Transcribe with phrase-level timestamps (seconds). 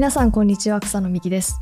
[0.00, 1.60] 皆さんこんにちは草野美希です。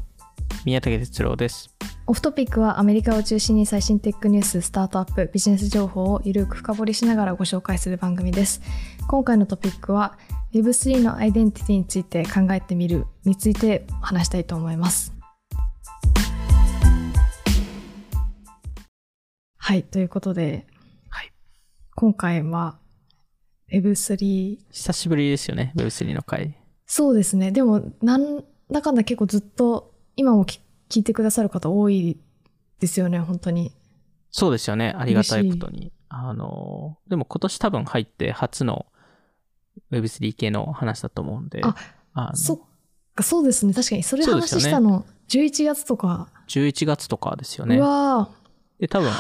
[0.65, 1.75] 宮武哲郎です。
[2.07, 8.63] オフトピックはアメリカを中心に最新テックニューススタートアップビジネス情報をゆるく深掘りしながらご紹介する番組です。
[9.09, 10.17] 今回のトピックは
[10.53, 15.13] Web3 のアイデンティティについて考えてみるについて話したいと思います。
[19.57, 20.65] はいということで、
[21.09, 21.33] はい。
[21.97, 22.79] 今回は
[23.73, 26.55] Web3 久しぶりですよね、Web3 の回。
[26.89, 27.53] そうですね。
[27.53, 32.19] でも、なんだかんだ結構ずっと、今もき聞いてくださる方多い
[32.81, 33.73] ですよね、本当に。
[34.31, 35.93] そうですよね、ありがたいことに。
[36.09, 38.87] あの、でも今年多分入って初の
[39.93, 41.77] Web3 系の話だと思うんで、あ
[42.15, 42.61] あのそっ
[43.15, 43.75] か、そうですね。
[43.75, 46.29] 確かに、それ話したの、11月とか。
[46.49, 47.79] 11月とかですようね。
[47.79, 48.31] わ
[48.81, 49.11] で、多分。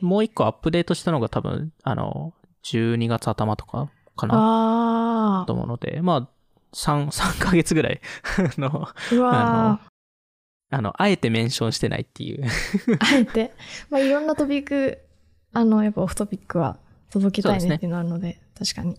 [0.00, 2.32] もう一個アップデートしたのが多分、あの、
[2.64, 6.39] 12月頭とかかなあと思うので、まあ、
[6.72, 8.00] 3、 3ヶ月ぐらい、
[8.38, 9.80] あの、ー、うわ
[10.72, 12.44] あの、あえてメンションしてないっていう。
[12.44, 13.52] ー、あえて。
[13.90, 14.98] まあ、いろんなトピック、
[15.52, 16.78] あの、やっぱオフトピックは
[17.10, 18.96] 届けたいねっていうのあるので、確かに。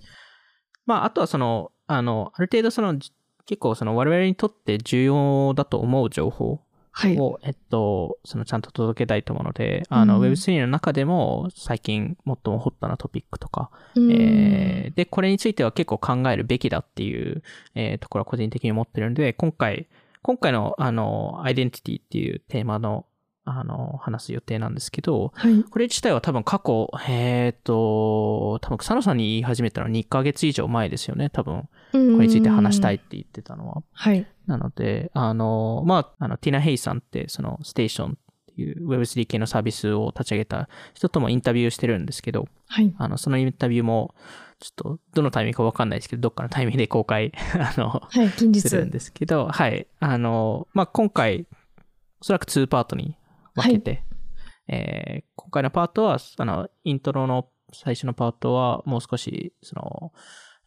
[0.85, 3.13] まあ、あとはその、あの、ある程度その、じ
[3.45, 6.61] 結構その我々にとって重要だと思う情報
[7.01, 7.17] はい。
[7.19, 17.43] を、えっと、そのちゃんと届けたいと思うので、あの、うん Web3 の中でも最近最もホットなトピックとか、うんえーで、これについては結構考えるべきだっていう、
[17.75, 19.87] えーところは個人的に思ってるので、今回、
[20.21, 23.05] 今回の、あの、アイデンティティっていうテーマの、
[23.43, 25.63] あの、話す予定なんですけど、はい。
[25.63, 31.61] これ自体は多分過去、えっ、と、多分草野さんに言い始めたのは2ヶ月以上前ですよね、多分。
[31.61, 32.99] ここれについて話したいっい。
[32.99, 33.83] て言ってたのは。
[33.91, 34.27] はい。
[34.45, 42.93] なので、あの、まあ、あの、ティナ・ヘイさんって、その、ステーションっていう Web3 系のサービスを立ち上げた人ともインタビューしてるんですけど、はい。
[42.97, 44.13] あの、そのインタビューも、
[44.59, 48.29] ちょっと、どのタイミングかわかんないですけど、どっかのタイミングで公開、 あの、はい。
[48.31, 48.61] 近日。
[48.61, 49.87] するんですけど、はい。
[49.99, 51.47] あの、まあ、今回、
[52.21, 53.15] おそらく2パートに
[53.55, 54.03] 分けて、
[54.67, 60.13] えー今回のパートは、あの、イントロの最初のパートは、もう少し、その、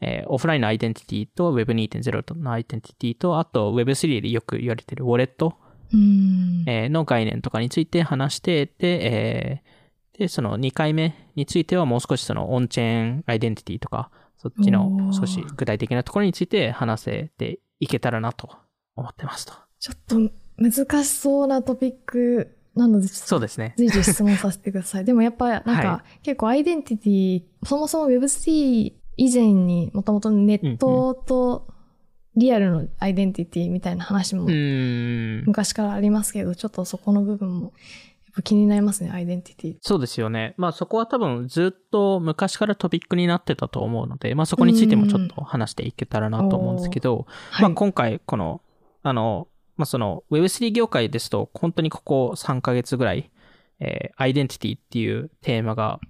[0.01, 5.55] えーオフラインのアイデンティティと Web2.0 のアイデンティティと、あと Web3 でよく言われてるウォレット、
[5.93, 6.65] うん。
[6.67, 18.49] えーの概念とかについて話して、で、えーで、その2回目についてはもう少しそのオンチェーンアイデンティティとか、そっちの少し具体的なところについて話せていけたらなと
[18.95, 19.55] 思ってますと。
[19.81, 23.75] ちょっと難しそうなトピックなので、そうですね。
[23.77, 25.05] 随時質問させてください。
[25.07, 31.69] でもやっぱなんか、は結構アイデンティティ、そもそも Web3 以前にもともとネットと
[32.37, 34.49] リアルのアイデンティティみたいな話も。
[35.47, 37.73] 昔からありますけど、ちょっとそこの部分もやっ
[38.35, 39.77] ぱ気になりますね、アイデンティティ。
[39.81, 40.55] そうですよね。
[40.57, 47.63] まあそこは多分ずっと昔からトピックになってたと思うので、まあそこについてもちょっと話していけたらなと思うんですけど、はい。
[47.63, 48.61] まあ今回この、
[49.05, 49.47] あの、
[49.77, 53.31] まあその Web3 業界ですと本当にここ3ヶ月ぐらい、
[53.81, 56.01] えーアイデンティティっていうテーマが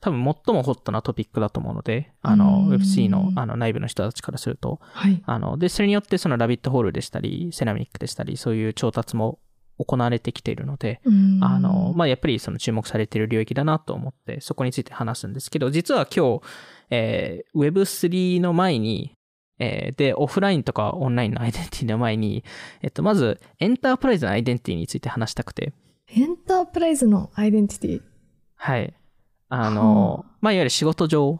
[0.00, 2.74] 多分最もホットなトピックだと思うので、あのうん。
[2.74, 5.22] Web3 のあの内部の人たちからすると、はい。
[5.26, 9.38] あの、で、それによってそのラビットホールでしたり、セラミックでしたり、そういう調達も
[9.78, 11.38] 行われてきているので、うん。
[11.42, 16.42] あの、まあ、やっぱりその注目されている領域だなと思って、そこについて話すんですけど、実は今日、
[16.90, 19.12] えー Web3 の前に、
[19.60, 22.42] えーで、オフラインとかオンラインのアイデンティティの前に、
[22.82, 25.72] えっと、まず、エンタープライズのアイデンティティについて話したくて、
[26.08, 28.02] エンタープライズのアイデンティティ？
[28.56, 28.94] はい。
[29.48, 31.38] あの、まあ、いわゆる仕事上、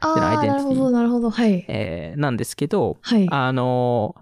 [0.00, 1.30] ああ、でのアイデンティティなるほど、なるほど。
[1.30, 1.64] はい。
[1.68, 3.26] えーなんですけど、はい。
[3.30, 4.16] あの、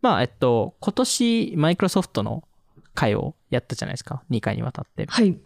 [0.00, 2.44] まあ、えっと、今年、マイクロソフトの
[2.94, 4.22] 会をやったじゃないですか。
[4.30, 5.06] 2回にわたって。
[5.06, 5.36] はい。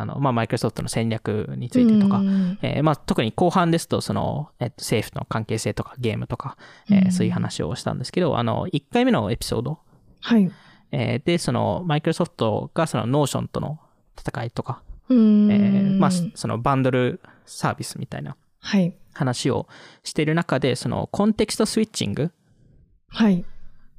[0.00, 6.56] あの、まあ、マイクロソフトの戦略についてとかう、んえーまあ、特に後半ですと、その、えっと、政府との関係性とかゲームとか、
[6.90, 9.78] えーうんそういう話をしたんですけど、あの、1回目のエピソード、
[10.20, 10.50] はい。
[10.92, 13.78] えーで、その、マイクロソフトがその、 Notion との
[14.18, 15.50] 戦いとか、うん。
[15.50, 18.94] えーまあ、その、バンドルサービスみたいなはい。
[19.12, 19.68] 話を
[20.02, 22.32] している中で、その、 context switching
[23.08, 23.44] はい。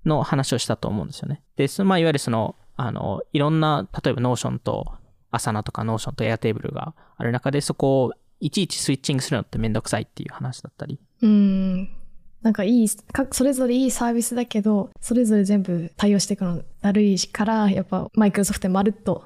[0.06, 1.42] の話をしたと思うんですよね。
[1.56, 4.94] で、そのまあ、いわゆるその、あの、いろんな、例えば Notion と、
[5.36, 11.90] Asana とか Notion と Airtable がある中で、そこをいちいちスイッチングするのってめんどくさいっていう話だったり、うん。
[12.42, 19.24] なんかいい、かそれぞれいいサービスだけど、それぞれ全部対応していくのだるいから、やっぱマイクロソフトでまるっと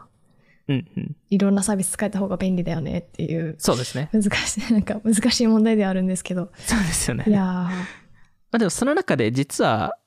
[0.70, 1.16] うんうん。
[1.30, 4.10] いろんなサービス使えた方が便利だよねっていう、そうですね。
[4.14, 6.52] 難しい、 なんか難しい問題ではあるんですけど。
[6.60, 7.26] そうですよね。
[7.28, 7.74] いやー、ま
[8.54, 9.98] あでもその中で実は、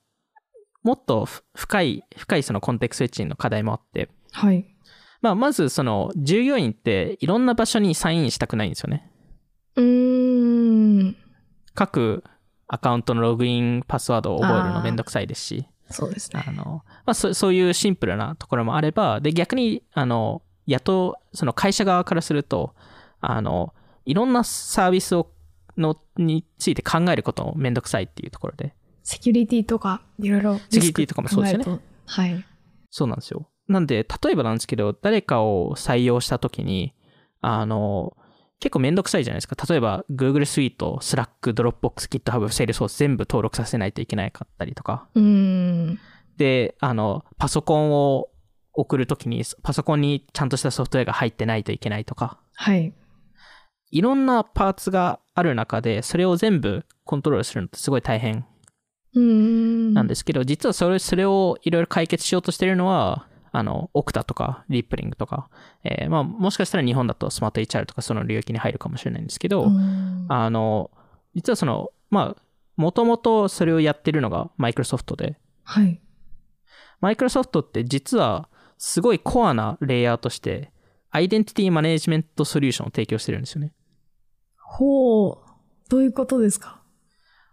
[0.85, 4.72] もっとふ深い、深いそのコンテクストスイッチングの課題もあって、はい。
[5.23, 9.11] まあまずその従業員っていろんな場所にサインしたくないんですよね。
[9.77, 11.17] うーん。
[11.75, 12.23] 各
[12.69, 16.43] アカウントのログインパスワードを覚えるのめんどくさいですし、そうですね。
[16.47, 22.75] あの、まあそ、そういうシンプルなところもあれば、で、逆に、あの、雇う、その会社側からすると、
[23.21, 25.31] あの、いろんなサービスを、
[25.77, 28.75] の、について考えることもめんどくさいっていうところで。
[29.03, 30.59] セキュリティとか、いろいろ。
[30.59, 31.81] セキュリティとかもそうですよね。
[32.07, 32.45] はい。
[32.91, 33.49] そうなんですよ。
[33.73, 36.95] なんで、例えばなんですけど、誰かを採用したときに、
[37.41, 38.17] あの、
[38.61, 39.57] 結構めんどくさいじゃないですか。
[39.69, 45.09] 例えば、Google Suite、Slack、Dropbox、GitHub、Salesforce 全部登録させないといけないかったりとか。
[45.15, 45.99] うーん。
[46.37, 48.29] で、あの、パソコンを
[48.73, 52.39] 送るときに、パソコンにちゃんとしたソフトウェアが入ってないといけないとか。
[52.55, 52.93] はい。
[53.91, 58.47] いろんなパーツがある中で、それを全部コントロールするのってすごい大変。
[59.93, 65.49] なんですけど、実はそれそれをいろいろ解決しようとしてるのは、あの、オクタとか、リップリングとか、
[65.85, 70.91] えーまあ、もしかしたら日本だとスマート HR とかその領域に入るかもしれないんですけど、うんあの、
[71.35, 72.43] 実はその、まあ、
[72.77, 76.01] もともとそれをやってるのがマイクロソフトで、はい。
[77.01, 80.73] マイクロソフトって実はすごいコアなレイヤーとして、
[81.11, 83.75] アイデンティティマネジメントソリューションを提供してるんですよね。
[84.59, 85.37] ほう。
[85.91, 86.81] どういうことですか？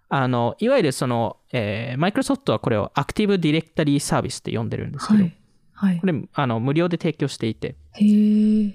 [0.08, 5.36] あの、いわゆるその、えー、マイクロソフトはこれをアクティブディレクタリーサービスって呼んでるんですけど、はい。
[5.80, 6.08] はいこ。
[6.08, 7.76] れ、あの、無料で提供していて。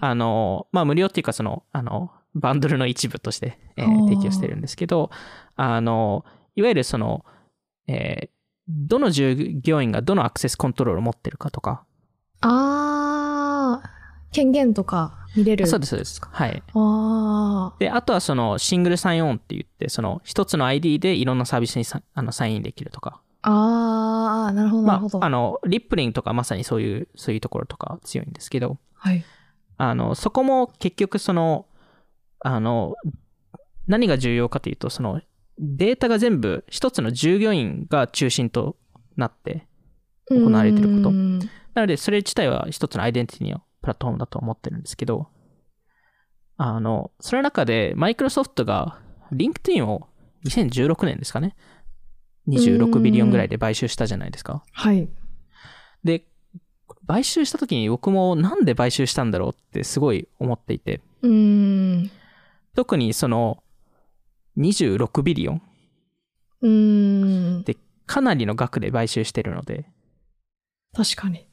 [0.00, 5.10] あの、まあ、無料っていうか、その、あの、バンドルの一部として、えー提供してるんですけど、
[5.56, 6.24] あの、
[6.56, 7.24] いわゆるその、
[7.86, 8.28] えー
[8.66, 11.84] どの従業員がどのアクセスコントロールを持ってるかとか、
[12.40, 15.66] あー、権限とか見れる。
[15.66, 16.20] そうです、そうです。
[16.24, 16.62] はい。
[16.74, 23.52] あで、あとはその、シングルサインオンって言って、その、一つの ID でいろんなサービスにさあのサインできるとか、ー。
[23.52, 25.18] あー、なるほど、なるまほど。
[25.22, 29.24] あ、あの、リップリングとかまさにそういう、そういうところとか強いんですけど、はい。
[29.76, 31.66] あの、そこも結局その、
[32.40, 32.94] あの、
[33.86, 35.20] 何が重要かというと、その、
[35.58, 38.76] データが全部一つの従業員が中心と
[39.16, 39.66] なって、
[40.30, 41.38] 行われてることうん
[41.74, 45.28] なので、それ自体は一つのアイデンティティのプラットフォームだと思ってるんですけど、
[46.56, 49.00] あの、その中で、マイクロソフトが、
[49.32, 50.08] リンクトインを
[50.44, 51.56] 2016年ですかね。
[52.46, 54.62] 26 billion ぐらいで買収したじゃないですか。
[54.72, 55.08] はい。
[56.04, 56.26] で、
[57.06, 62.10] 買収した時に僕もなんで買収したんだろうってすごい思っていて、うーん。
[62.74, 63.62] 特にその
[64.56, 65.62] 26ビリオン
[66.60, 66.70] うー
[67.60, 67.64] ん。
[67.64, 67.76] で
[68.06, 69.86] かなりの額で買収してるので、
[70.94, 71.46] 確かに。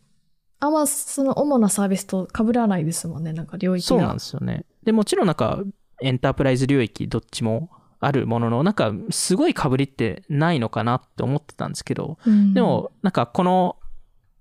[0.59, 3.87] あんまその主なサービスと被らないですもんね、なんか領域が。
[3.87, 4.65] そうなんですよね。
[4.83, 5.63] で、もちろんなんか
[6.01, 7.69] エンタープライズ領域どっちも
[8.01, 13.77] あるものの、なんかすごい被りってないのかなって思ってたんですけど、うんでもなんかこの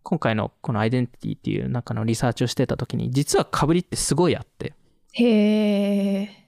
[0.03, 4.73] 今回のこのアイデンティティっていう中のリサーチをしてた時に実は被りってすごいあって、
[5.13, 6.41] へえ。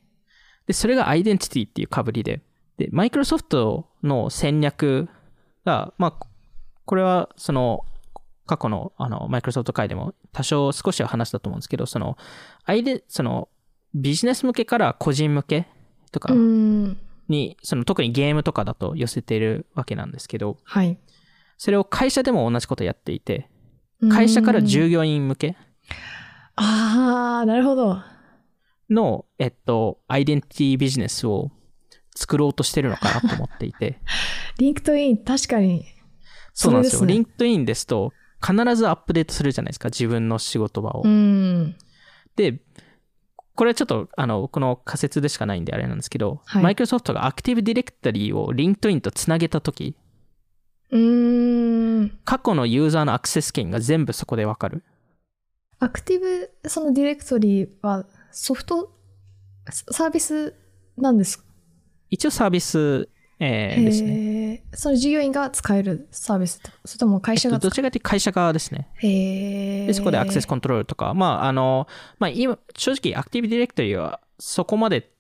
[0.67, 2.41] で、それがアイデンティティっていう被りで、
[2.79, 5.09] で、マイクロソフトの戦略
[5.65, 6.27] が、まあ、
[6.85, 7.85] これは、その、
[8.47, 12.17] 過去の、あの、マイクロソフト会でも多少少しは話したと思うんですけど、その、
[12.65, 13.49] アイデ、その、
[13.95, 15.67] ビジネス向けから個人向け
[16.13, 16.99] とかうん。
[17.29, 20.99] に、その、特にゲームとかだと寄せてるわけなんですけど、はい。
[21.59, 23.49] それを会社でも同じことやっていて、
[24.11, 25.57] 会社からうん従業員向け？
[26.57, 28.03] ああ、なるほど。
[28.91, 31.51] の、えっと、アイデンティティビジネスを
[32.15, 33.99] 作ろうとしてるのかなと思っていて、
[34.59, 35.87] リンクトイン、確かに。
[36.53, 36.99] そうなんですよ。
[37.01, 38.13] すねリンクトインですと、
[38.45, 41.03] 必ずアップデートするじゃないですか、自分の仕事場を。
[41.05, 41.77] うん。
[42.37, 42.61] で、
[43.63, 49.95] これはちょっと、あの、この仮説でしかないんであれなんですけど、はいマイクロソフトが Active Directory をリンクトインとつなげたとき、
[50.91, 52.19] うーん。
[52.25, 54.83] 過去のユーザーのアクセス権が全部そこでわかる。
[55.79, 58.91] アクティブ、そのディレクトリーはソフト、
[59.71, 60.57] サービス
[60.97, 61.45] なんですか？
[62.11, 63.09] 一応サービス、
[63.45, 64.65] えーですね。
[64.73, 68.89] その従業員が使えるサービスってそれとも会社えっと、どちらかというと会社側ですね。
[69.01, 71.89] で、そこでアクセスコントロールとか、まあ、あの、
[72.21, 75.11] まあ、今、正直、アクティブディレクトリは、そこまで、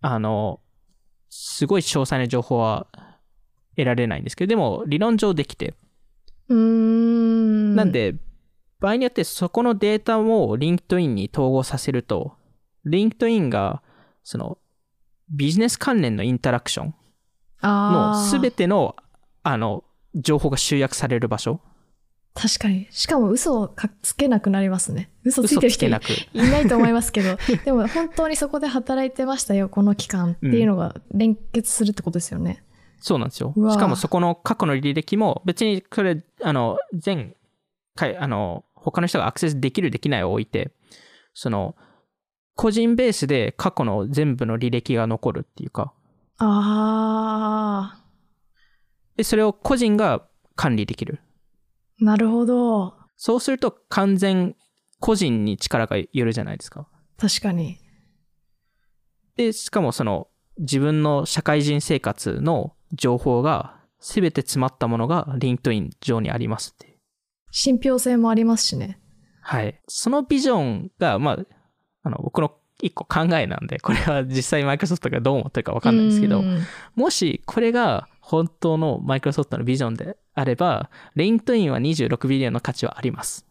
[0.00, 0.60] あの、
[1.28, 2.86] すごい詳細な情報は
[3.76, 5.74] 得られないんですけど、でも、理論上できて、
[6.48, 7.76] うーん。
[7.76, 8.14] なん、で、
[8.80, 12.36] 場合によってそこのデータをリンクトインに統合させると、
[12.86, 13.82] リンクトインが、
[14.24, 14.56] その、
[15.28, 16.94] ビジネス関連のインタラクション
[17.68, 18.58] のあすべて。
[18.58, 18.96] ての、
[19.42, 21.60] あの、情報が集約される場所、
[22.34, 22.86] 確かに。
[22.90, 25.10] しかも嘘をかつけなくなりますね。
[25.24, 32.62] 嘘つい嘘てる人いないと思いますけど、 でも本当にそこで働いてましたよ、この期間っていうのが連結するってことですよね。
[32.98, 37.34] そうなんですよしかもそこの過去の履歴も別にこれ、あの、全、
[37.96, 40.70] かいあの、他の人がアクセスできるできないを置いて、
[41.34, 41.74] その、
[42.56, 45.92] 個人ベースで過去の全部の履歴が残るっていうか、
[46.42, 48.04] ああ。
[49.16, 51.20] で、それを個人が管理できる？
[52.00, 52.94] なるほど。
[53.16, 54.56] そうすると完全
[54.98, 56.88] 個人に力が寄るじゃないですか。
[57.18, 57.78] 確かに。
[59.36, 60.28] で、しかもその
[60.58, 66.98] 自分の社会人生活の情報が全て詰まったものが LinkedIn 上にありますって。
[67.50, 68.98] 信憑性もありますしね。
[69.42, 69.78] はい。
[69.88, 71.38] そのビジョンが、まあ、
[72.02, 76.60] あの、僕の一個考えなんで、これは実際マイクロソフトがどう思ってるかわかんないですけどう、ん
[76.96, 83.46] もしこれが本当のマイクロソフトのビジョンであれば、LinkedIn は26ビリオンの価値はあります。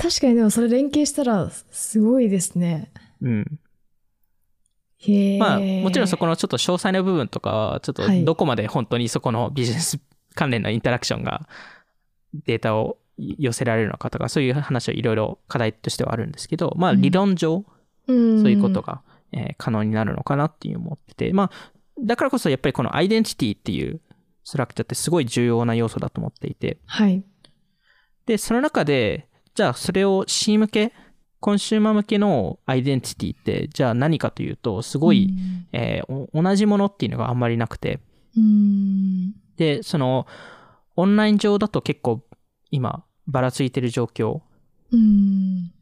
[0.00, 2.90] 確かにでもそれ連携したらすごいですね。
[3.20, 3.58] うん。
[5.38, 9.98] まあ、もちろんそこのちょっと詳細な部分とかは、ちょっとはいどこまで本当にそこのビジネス
[10.34, 11.48] 関連のインタラクションが
[12.46, 12.98] データを
[13.38, 17.00] 寄せられるのかとか、そういう話はいろいろ課題としてはあるんですけど、まあうん。
[17.00, 17.64] 理論上、
[18.06, 19.02] うん、そういうことが、
[19.32, 21.50] えー可能になるのかなっていう思ってて、まあ、
[22.02, 24.00] だからこそやっぱりこのアイデンティティっていう
[24.44, 27.22] ストラクチャーってすごい重要な要素だと思っていて、はい。
[28.26, 30.92] で、その中で、じゃあそれを C 向け、
[31.40, 35.30] コンシューマー向けのアイデンティティって、じゃあ何かというと、すごい、
[35.72, 38.00] えーお同じものっていうのがあんまりなくて、
[38.36, 39.32] うん。
[39.56, 40.26] で、その、
[40.96, 42.22] オンライン上だと結構
[42.70, 44.40] 今、ばらついてる状況。
[44.90, 45.72] うん。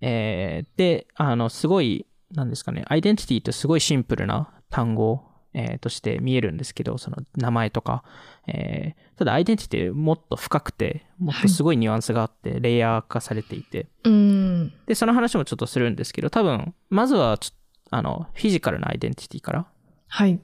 [0.00, 8.04] えーで、あの、すごい、なんですかね、アイデンティティってすごいシンプルな単語、えーとして見えるんですけど、その名前とか。
[8.46, 13.88] えーただ、アイデンティティもっと深くて、もっとすごいニュアンスがあって、レイヤー化されていて。
[14.04, 14.72] うん。
[14.86, 17.50] で、その話もちょっとするんですけど、多分、まずはちょ
[17.90, 19.66] あの、フィジカルなアイデンティティから、
[20.06, 20.38] はい。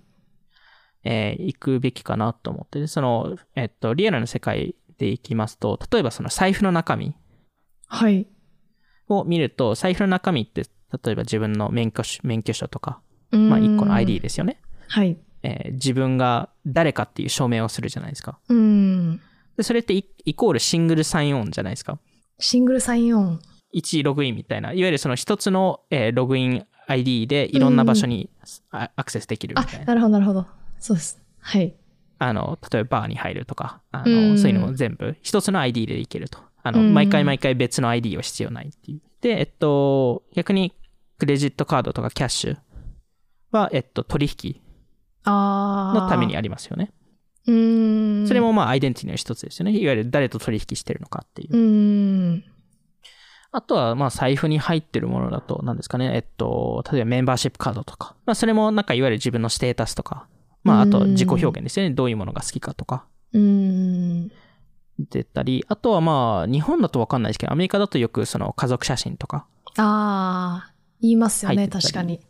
[1.04, 7.14] えー行くべきかなと思って、でその、えっと、リアルな世界で行きますと、例えばその財布の中身
[7.86, 8.26] はい。
[9.08, 10.62] を見ると、財布の中身って、
[11.04, 14.60] 例えば自分の免許証免許証とか、ままあ一個の ID ですよね。
[14.88, 15.16] はい。
[15.42, 18.38] えー自分が誰かっていう証明をするじゃないですか。
[18.48, 19.20] うん。
[19.56, 21.98] で、それってイイコールシングルサインオンじゃないですか。
[22.38, 23.40] シングルサインオン。
[23.74, 28.30] 1ログインみたいな、いわゆるその一つの、えーログイン ID でいろんな場所に
[28.70, 29.86] あアクセスできるみあたい、な。
[29.86, 30.46] なるほど、なるほど。
[30.78, 31.20] そうです。
[31.40, 31.74] はい。
[32.18, 36.38] あの、例えばバーに入るとか、あの、うんそういうのも全部一つの ID でいけると。
[36.62, 39.00] あの、うん毎回毎回別の ID は必要ないっていう。
[39.20, 40.74] で、えっと、逆に
[41.18, 42.56] クレジットカードとかキャッシュ
[43.50, 44.60] は、えっと、取引。
[45.26, 46.92] のためにありますよね。
[47.46, 48.28] うーん。
[48.28, 49.72] それもまあアイデンティティの一つですよね。
[49.72, 51.56] いわゆる誰と取引してるのかっていう。
[51.56, 52.44] うーん。
[53.52, 56.12] あとはまあ財布に入ってるものだと何ですかね。
[56.14, 58.16] えっと、例えばメンバーシップカードとか。
[58.26, 60.26] まあそれもなんかいわゆる自分のステータスとか。
[60.64, 61.94] まああと自己表現ですよね。
[61.94, 63.06] どういうものが好きかとか。
[63.32, 64.30] うーん。
[64.98, 70.72] 出たり、あとはまあ、日本だとわかんないですけど、アメリカだとよくその家族写真とかああ。
[71.00, 72.20] 言いますよね、確かに。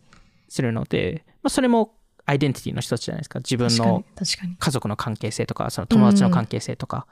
[0.49, 1.95] するので、まあそれも
[2.27, 3.39] アイデンティティの一つじゃないですか。
[3.41, 4.05] 自分の。
[4.17, 4.57] 確かに。
[4.59, 7.07] 家族の関係性とか、その友達の関係性とか、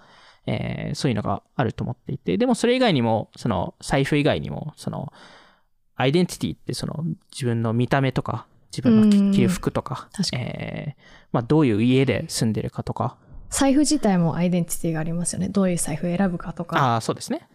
[0.47, 5.13] えーそういうのがあると思っていて、でもそれ以外にも、その財布以外にも、その、
[5.95, 11.03] アイデンティティってその自分の見た目とか、自分の着着る服とか、確かにえー
[11.33, 13.17] まあどういう家で住んでるかとか、
[13.51, 15.49] 財布自体もアイデンティティがありますよね。
[15.49, 16.79] どういう財布を選ぶかとか。
[16.79, 17.49] ああ、そうですね。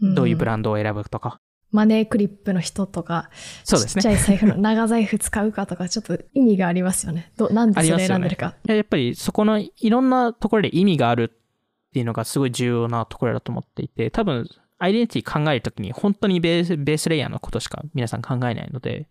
[0.00, 1.40] どういうブンランドを選ぶとか、
[1.72, 3.30] マネークリップの人とか、
[3.64, 7.32] そうですねちっちゃい財布の 長財布使うかとか、ちょっと意味がありますよね。
[7.36, 8.54] どなんでそれ選んでるか。
[8.66, 19.06] いややっぱりそこのいろんなところで意味があるっていうのがすごい重要なところだと思っていて、多分、アイデンティティ考えるときに本当にベースベースレイヤーのことしか皆さん考えないので。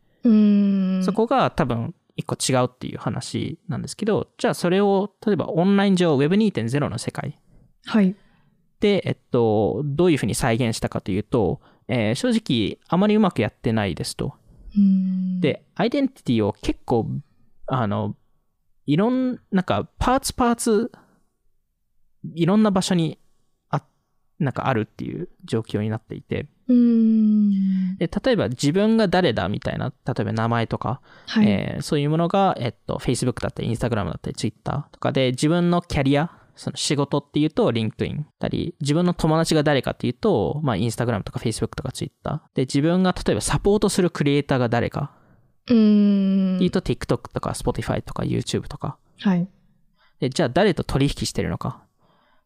[1.04, 7.40] そこが多分一個違うっていう話なんですけど、じゃあそれを例えばオンライン上 Web2.0 の世界
[7.86, 8.16] はい。
[8.80, 14.36] で、えっと、どういうふうに再現したかというと、えー正直あまりうまくやってないですと。
[15.42, 17.08] で、アイデンティティを結構、
[17.68, 18.16] あの、
[18.86, 20.92] いろん、なんか、パーツパーツ、
[22.36, 23.21] いろんな場所にあ、
[24.42, 26.48] なんかあるっていう状況になっていて。
[27.98, 31.48] で例えば自分が誰だみたいな、例えば名前とか、はい。
[31.48, 42.42] えーそういうものが、えっと、Facebook だったり、Instagram だったり、Twitter とかで、自分のキャリア、その仕事っていうと LinkedIn だったり、自分の友達が誰かっていうと、まあ、Instagram とか Facebook とか Twitter。
[42.56, 45.12] で、自分が例えばサポートするクリエイターが誰か。
[45.64, 45.74] って
[46.64, 48.98] いうと TikTok とか Spotify とか YouTube とか。
[49.20, 49.48] はい。
[50.20, 51.84] で、じゃあ誰と取引してるのか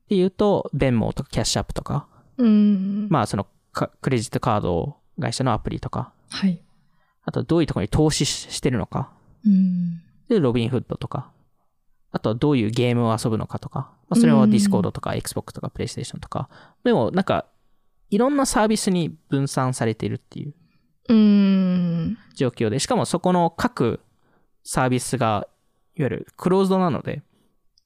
[0.06, 2.08] っていうと、ベンモーとかキャッシュアップとか、
[2.38, 3.08] うーん。
[3.10, 6.62] まあそのかクレジットカード会社のアプリとか、はい。
[7.24, 9.12] あとどういうところに投資ししてるのか。
[9.44, 10.02] うーん。
[10.30, 11.32] で、ロビンフッドとか、
[12.12, 16.50] あとはどういうゲームを遊ぶのかとか、まあ、それはうん Discord とか Xbox とか PlayStation とか、
[16.84, 17.46] でもなんか、
[18.10, 20.54] いろんなサービスに分散されているっていう。
[22.36, 24.00] 状況で、しかもそこの各
[24.64, 25.48] サービスが、
[25.96, 27.22] いわゆるクローズドなので、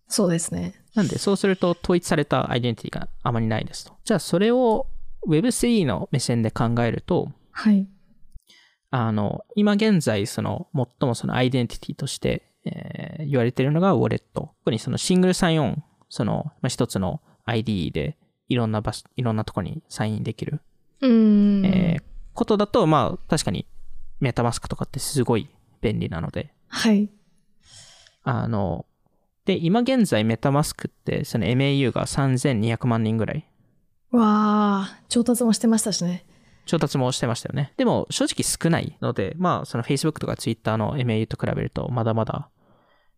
[0.10, 0.74] そうですね。
[0.96, 3.94] なんで、そうすると統一されたアイデンティティがあまりないですと。
[4.04, 4.88] じゃあ、それを
[5.28, 7.88] Web3 の目線で考えると、はい。
[8.92, 14.54] あの、今現在、その、最もそのアイデンティティとして、えー言われているのがウォレット。
[14.60, 20.62] 特にそのシングルサインオン、その、まあ、一つの ID で、いろんな場所、いろんなとこにサインできる、
[21.02, 21.66] うーん。
[21.66, 23.68] えーことだと、まあ、確かに、
[24.22, 25.50] メタマスクとかってすごい
[25.82, 27.10] 便利なので、はい。
[28.24, 28.86] あの、
[29.50, 33.50] で、今現在メタマスクって、その MAU が3200万人ぐらい、
[34.12, 36.24] わあ、調達もしてましたしね。
[36.68, 37.74] 調達もしてましたよね。
[37.76, 42.52] でも、正直少ないので、まあ、その Facebook とか Twitter の MAU と比べると、まだまだ、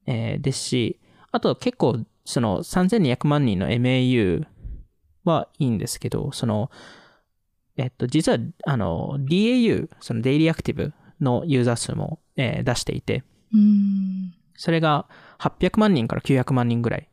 [0.06, 1.02] えーですし、
[1.34, 4.46] あと結構、その3200万人の MAU
[5.26, 6.72] はいいんですけど、その、
[7.76, 14.34] えっと、実は、あの、DAU、そのデイリーアクティブのユーザー数も、えー出していて、うーん。
[14.56, 15.08] それが
[15.42, 17.10] 800万人から900万人ぐらい。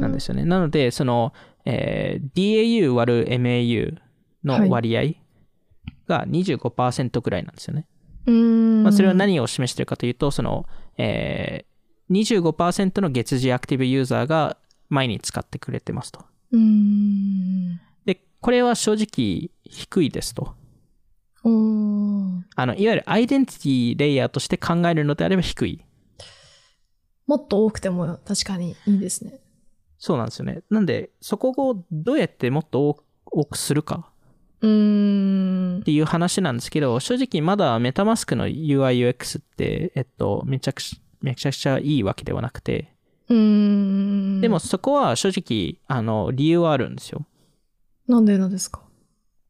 [0.00, 0.44] なんですよね。
[0.44, 1.32] なので、その、
[1.64, 3.98] えー DAU 割る MAU
[4.44, 5.02] の割合
[6.08, 7.86] が25%ぐらいなんですよね。
[8.26, 8.82] うーん。
[8.82, 14.56] まあ、それは何を示しているかというと、その、えー、25%の月次アクティブユーザーが
[14.88, 16.24] 毎日使ってくれてますと。
[18.06, 20.54] で、これは正直低いですと。
[22.56, 25.84] あの、いわゆるアイデンティティレイヤーとして考えるのであれば低い。
[27.28, 29.38] もっと多くても確かにいいですね。
[29.98, 30.62] そうなんですよね。
[30.70, 34.10] なんで、そこをどうやってもっと多くするか
[34.60, 35.82] うーんっ。
[35.84, 42.92] ていう話なんですけど、正直まだメタマスクの UI UX って、えっと、めちゃくちゃ、めちゃくちゃいいわけではなくて、
[43.28, 43.36] うー
[44.38, 44.40] ん。
[44.40, 47.26] でも、そこは正直、あの、理由はあるんですよ。
[48.06, 48.80] なんでなんですか？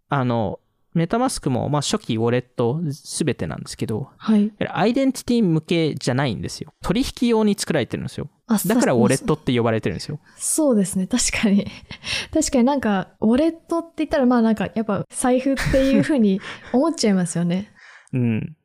[0.08, 0.58] あの、
[0.95, 4.52] メタマスクも、まあ、初期ウォレットすべてなんですけど、はい。
[4.71, 6.73] アイデンティティ向けじゃないんですよ。
[6.82, 8.28] 取引用に作られてるんですよ。
[8.47, 10.19] あだからウォレッそトって呼ばれてるんですよ。
[10.36, 11.06] そうですね。
[11.06, 11.67] 確かに。
[12.32, 16.41] 確かになんか、ウォレットって言ったら、まあなんか、やっぱ財布っていうふうに
[16.73, 17.71] 思っちゃいますよね。
[18.15, 18.56] うん。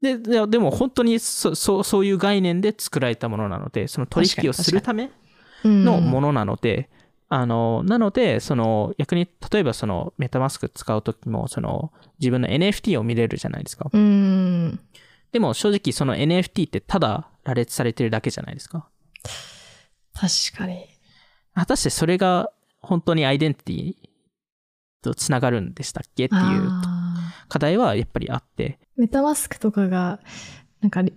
[0.00, 5.10] で、ででも本当にそそうそういう概念で作られたものなので、その取引をするため
[5.64, 6.28] のもの。
[6.28, 6.88] のなので、
[7.28, 13.90] あの、なので、その、逆に、例えばその、メタマスク使うときも、その、自分の NFT を見れるじゃないですか。
[13.92, 14.80] うーん。
[15.34, 18.88] でも正直その NFT ってただ羅列されてるだけじゃないですか。
[20.12, 20.86] 確かに。
[21.54, 24.08] 果たしてそれが本当にアイデンティティ
[25.02, 26.70] とつながるんでしたっけっていう
[27.48, 28.78] 課題はやっぱりあって。
[28.96, 30.20] メタマスクとかが、
[30.80, 31.12] なんかリ、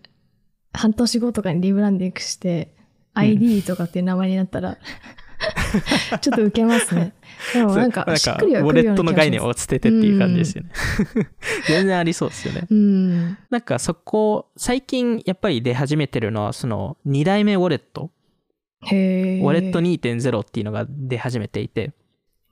[0.74, 2.76] 半年後とかにリブランディングして、
[3.14, 4.80] ID とかっていう名前になったら、
[6.22, 7.14] ちょっとウケますね。
[7.54, 10.72] でもなんか、しっくりはウォレットの概念を捨ててっていう感じですよね。
[11.68, 12.68] 全然ありそうですよね。
[12.70, 13.38] うん。
[13.50, 18.12] なんかそこ、最近やっぱり出始めてるのは、その2代目ウォレット、
[18.82, 19.40] へえ。
[19.40, 21.94] ウォレット2.0っていうのが出始めていて、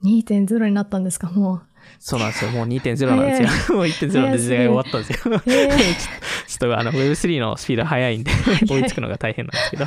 [0.04, 1.62] 2.0になったんですか、も
[1.98, 2.50] そうなんですよ。
[2.50, 3.48] もう2.0なんですよ。
[3.76, 5.40] もう1.0の時代が終わったんですよ。
[6.46, 8.30] ちょっとあの Web3 のスピード速いんで
[8.68, 9.86] 追いつくのが大変なんですけど。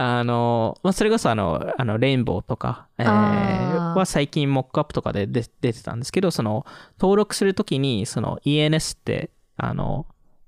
[0.00, 6.64] あの、まあ、それこそあの、あの、レインボーとか、えーは最近モックアップとかで出出てたんですけど、その、
[7.00, 10.06] 登録するときに、その ENS って、あの、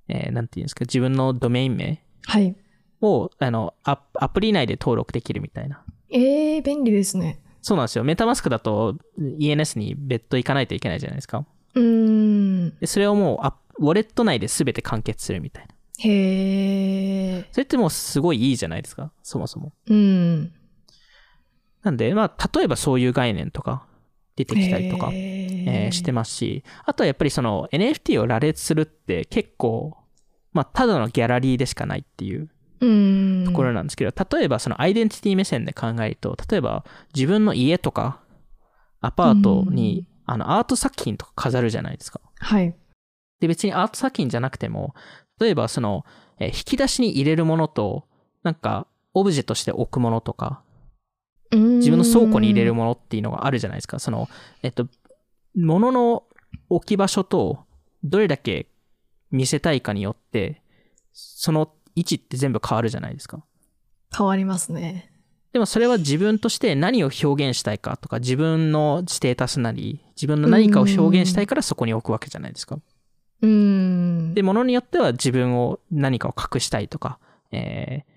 [0.09, 2.55] えーなんていうんですか、自分のドメイン名はい。
[3.01, 5.83] を、あの、アアプリ内で登録できるみたいな。
[6.11, 7.41] ええ、便利ですね。
[7.63, 8.05] そうなんですよ。
[8.05, 11.45] メタマスクだと ENS に別途行かないといけないじゃないですか。
[11.75, 12.79] うーん。
[12.79, 15.75] でそれをもうあ、ウォレット内で全て完結するみたいな。
[15.99, 17.49] へえ。
[17.53, 19.73] それってもうすごいいいじゃないですか、そもそも。
[19.87, 20.53] うん。
[21.83, 23.87] なんで、まあ、例えばそういう概念とか
[24.37, 25.15] 出てきたりとか、へ
[25.67, 29.97] えーしてますし、あとはやっぱりその NFT を羅列するって結構、
[30.53, 32.49] まあ、ただのギャラリーでしかないっていう
[32.81, 33.45] うん。
[33.45, 38.21] ところなんですけど、例えばそのアイデンティティ目線で考えると、例えば自分の家とか
[39.01, 42.21] アパートに、あのアート作品とか飾るじゃないですか。
[42.39, 42.75] はい。
[43.41, 44.95] で、別にアート作品じゃなくても、
[45.41, 46.05] 例えばその、
[46.39, 48.05] えー引き出しに入れるものと、
[48.43, 50.63] なんか、オブジェとして置くものとか、
[51.51, 53.99] 自自分の倉庫に入れるものっていうのがあるじゃないですか。
[53.99, 54.29] その、
[54.63, 54.87] えっと、
[55.55, 56.25] 物の
[56.69, 57.65] 置き場所と、
[58.05, 58.69] どれだけ
[59.31, 60.63] 見せたいかによって、
[61.13, 63.45] その位置って全部変わるじゃないですか。
[64.17, 65.11] 変わりますね。
[65.53, 72.79] でもそれは自分として何を表現したいかとか、自分のステータスなり、自分の何かを表現したいからそこに置くわけじゃないですか。
[73.43, 74.35] うん。
[74.35, 77.19] で、物によっては自分を何かを隠したいとか、
[77.51, 78.11] えー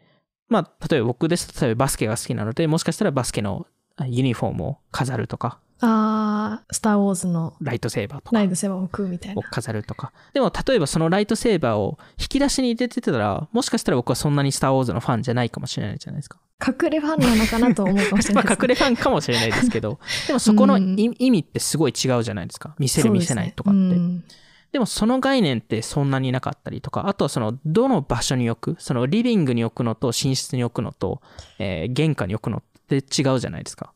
[0.54, 9.50] まあ、例えば僕ですと、例えばバスケが好きなので、もしかしたらバスケのあユニフォームを飾るとか、あー、スター・ウォーズのライトセーバーとかライトセーバーを食うみたいをな。
[9.50, 10.14] 飾るとか。
[10.34, 16.40] でも、例えばそのライトセーバーを引き出しに入れてたら、もしかしたら僕はそんなにスター・ウォーズのファンじゃないかもしれないじゃないですか。
[16.66, 22.76] 隠れファンなのかなと思うかもしれまあ、ないです、 隠れファンかもしれないですけど、 でもそこのうん意意味ってすごい違うじゃないですか。
[22.80, 23.80] 見せる見せないとかって。
[24.72, 31.22] でもその概念ってそんなになかったりとか、あとはそのどの場所に置く、そのリビングに置くのと寝室に置くのと、
[31.60, 33.93] えー玄関に置くのって違うじゃないですか。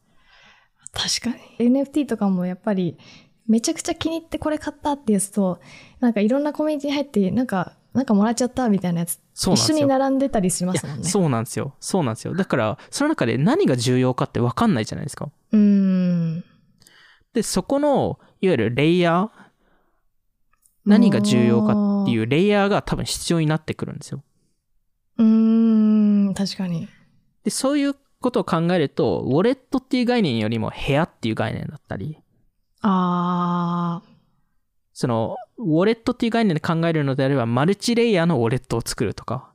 [0.91, 1.69] 確かに。
[1.69, 2.97] NFT とかもやっぱり、
[3.47, 5.59] めちゃくちゃ気に入ってこれ買ったってやつと、
[5.99, 9.73] なんかいろんなコミュニティに入って、なんか、なんかもらっちゃったみたいなやつ、一緒。
[9.73, 11.03] に並んでたりしますもんね。
[11.03, 11.73] そうなんですよ。
[11.79, 12.33] そうなんですよ。
[12.33, 15.29] だから、その中で何が重要かって分かんないじゃないですか。
[15.51, 16.43] うーん。
[17.33, 19.29] で、そこの、いわゆるレイヤー、
[20.85, 24.23] 何が重要かっていうレイヤーが多分必要になってくるんですよ。
[25.17, 26.87] うーん、確かに。
[27.43, 32.17] で、そういうことを考えると、ウォレットっていう概念よりも部屋っていう概念だったり、
[32.81, 34.01] あ
[34.93, 39.51] その、ウォレットっていう概念で考えるのであれば、マルチレイヤーのウォレットを作るとか、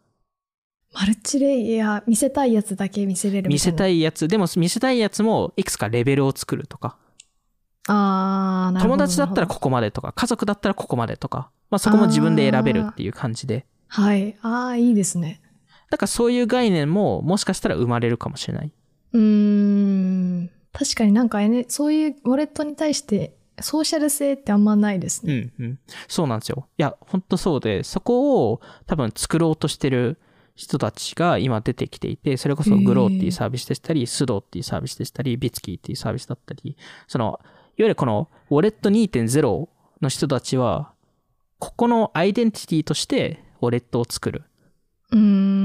[0.94, 3.48] ー、マルチレイヤー、見せたいやつだけ見せれる。
[3.48, 3.98] 見せたい。
[3.98, 6.96] いやつ、でも見せたいやつもいくつかレベルを作るとか、
[7.88, 8.96] あー、なるほど。
[8.96, 14.36] 友達だったらここまでとか、家族だったらここまでとか、まあそこも自分で選べるっていう感じで、はい。
[14.42, 15.40] あー、いいですね。
[15.92, 18.72] だからそういう概念ももしかしたら生まれるかもしれない。
[19.12, 20.50] うーん。
[20.72, 25.34] 確かになんか、N、そういうウォレットに対して、ソーシャル性ってあんまないですうね。
[25.34, 25.78] んうん。
[26.08, 26.66] そうなんですよ。
[26.78, 30.16] いや、本当そうで、そこを多分作ろうとしてる
[30.54, 36.74] 人たちが今出てきていて、それこそグローっていうサービスでしたり、スドっていうサービスでしたり、ビツキーっていうサービスだったり、
[37.06, 37.38] その、いわ
[37.76, 39.68] ゆるこのウォレット2.0
[40.00, 40.94] の人たちは、
[41.58, 44.44] ここのアイデンティティとしてウォレットを作る
[45.12, 45.61] うーん。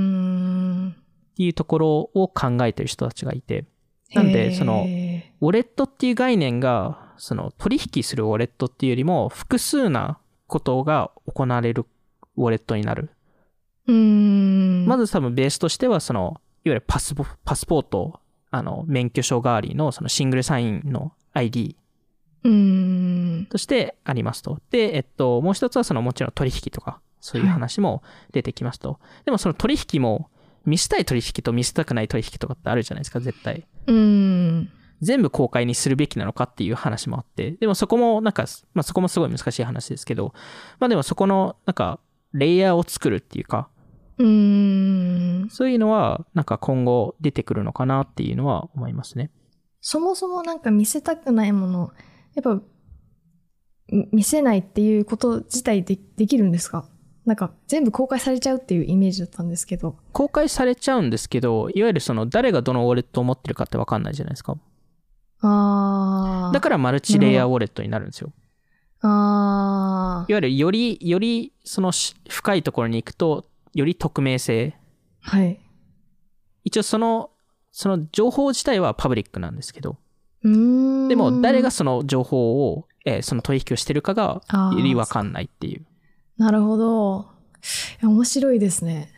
[1.37, 3.65] っていうところを考えてる人たちがいて、
[4.15, 11.85] なんでそのへウォレットっていう概念が、その取引するウォレットっていうよりも、複数なことが行われる
[12.37, 13.11] ウォレットになる。
[13.87, 14.85] ーうーん。
[14.87, 18.19] まず多分ベースとしては、その、いわゆるパスポパスポート、
[18.49, 21.75] あの、免許証代わりのそのシングルサインの ID
[22.45, 23.45] うーん。
[23.45, 24.59] としてありますと。
[24.71, 28.99] で、えっと、もう一つはそのもちろん取引とか、そういう話も出てきますと。
[29.25, 30.31] でもその取引も、
[30.67, 33.65] 見せたい取引と見せたくない取引とかってあるじゃないですか、絶対。
[33.87, 34.69] うーん。
[35.01, 40.33] 全部公開にするべきなのかっていう話もあって、でもそこもなんか、まあそこもすごい難しい話ですけど、
[40.79, 41.99] まあでもそこのなんか、
[42.33, 43.69] レイヤーを作るっていうか、
[44.17, 45.49] うーん。
[45.49, 49.31] そういうのはなんか今後出てくるのかなっていうのは思いますね。
[49.79, 51.91] そもそもなんか見せたくないもの、
[52.33, 52.61] やっぱ、
[53.89, 56.89] み見せないっていうこと自体でできるんですか？
[57.27, 59.97] なんか全部公開されちゃうっていうイメージだったんですけど。
[60.13, 64.57] 公開されちゃうんですけど、いわゆるその誰がどのウォレットを持ってるかってわかんないじゃないですか。
[65.41, 66.53] あー。
[66.53, 68.31] だからマルチレイヤーウォレットになるんですよ。
[69.01, 70.31] あー。
[70.31, 74.77] いわゆるより、よりそのし深いところに行くと、より匿名性。
[75.19, 75.59] はい。
[76.63, 77.31] 一応その、
[77.73, 79.97] その情報自体はパブリックなんですけど。
[80.43, 80.49] で
[81.17, 84.41] も誰がその情報を、えーその取引をしてるかが
[84.73, 85.85] よりわかんないっていう。
[86.37, 87.27] なるほど。
[88.01, 89.11] 面白いですね。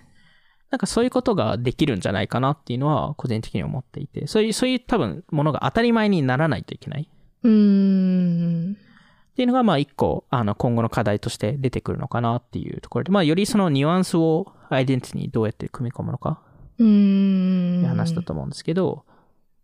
[0.72, 7.10] なんかそういうことができるんじゃないかなっていうのは個人的に思っていて、そういう、そういう多分ものが当たり前にならないといけない。
[7.44, 8.74] うーん。
[8.74, 16.42] っていうのが、まあ一個、あの、今後の課題として出てくるのかなっていうところで、まあよりそのニュアンスをアイデンティティにどうやって組み込むのか
[16.78, 17.80] うーん。
[17.80, 19.06] って話だと思うんですけど、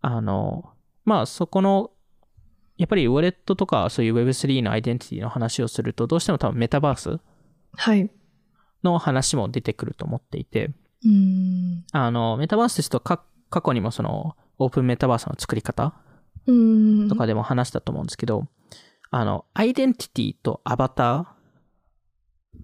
[0.02, 0.72] あの、
[1.04, 1.92] まあそこの、
[2.78, 7.20] やっぱりウォレットとかそういう Web3 のアイデンティティの話をすると、どうしても多分メタバースはい。
[8.84, 10.72] の話も出てくると思っていて、
[11.04, 11.84] うーん。
[11.92, 15.94] あの、メタバースですとか過去にもそのオープンメタバースの作り方。
[17.10, 18.48] とかでも話したと思うんですけど、
[19.10, 21.28] あの、アイデンティティとアバターっ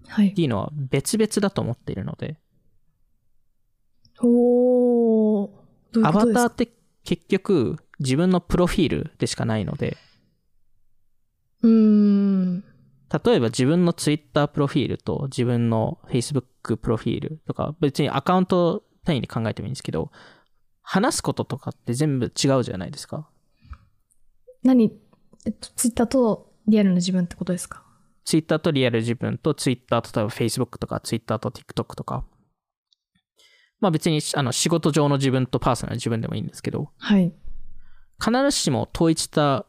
[0.08, 0.42] はいて。
[0.42, 2.36] いうのは別々だと思っているので、
[4.20, 5.50] おー。
[5.92, 6.72] どうアバターって
[7.04, 9.96] 結局自分のプロフィールでしかないので、
[11.62, 12.64] うーん。
[13.12, 20.10] 例えば自分の Twitter プロフィールと自分の Facebook プロフィールとか、別にアカウント単位に考えてもいいんですけど、
[20.80, 23.28] 話すこととかって全部違うじゃないですか。
[24.62, 24.92] 何？
[25.44, 27.84] えっと、ツイッターとリアルな自分ってことですか
[28.24, 32.24] ？Twitter とリアル自分と Twitter と例えば Facebook とか Twitter と TikTok とか。
[33.80, 37.32] まあ別にあの仕事上の自分とパーソナルな自分でもいいんですけど、はい。
[38.24, 39.66] 必ずしも統一した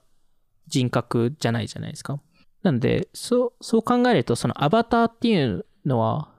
[0.67, 2.21] 人格じゃないじゃないですか。
[2.63, 6.29] なんで、そう、そう考えると、そのアバターっていうのは、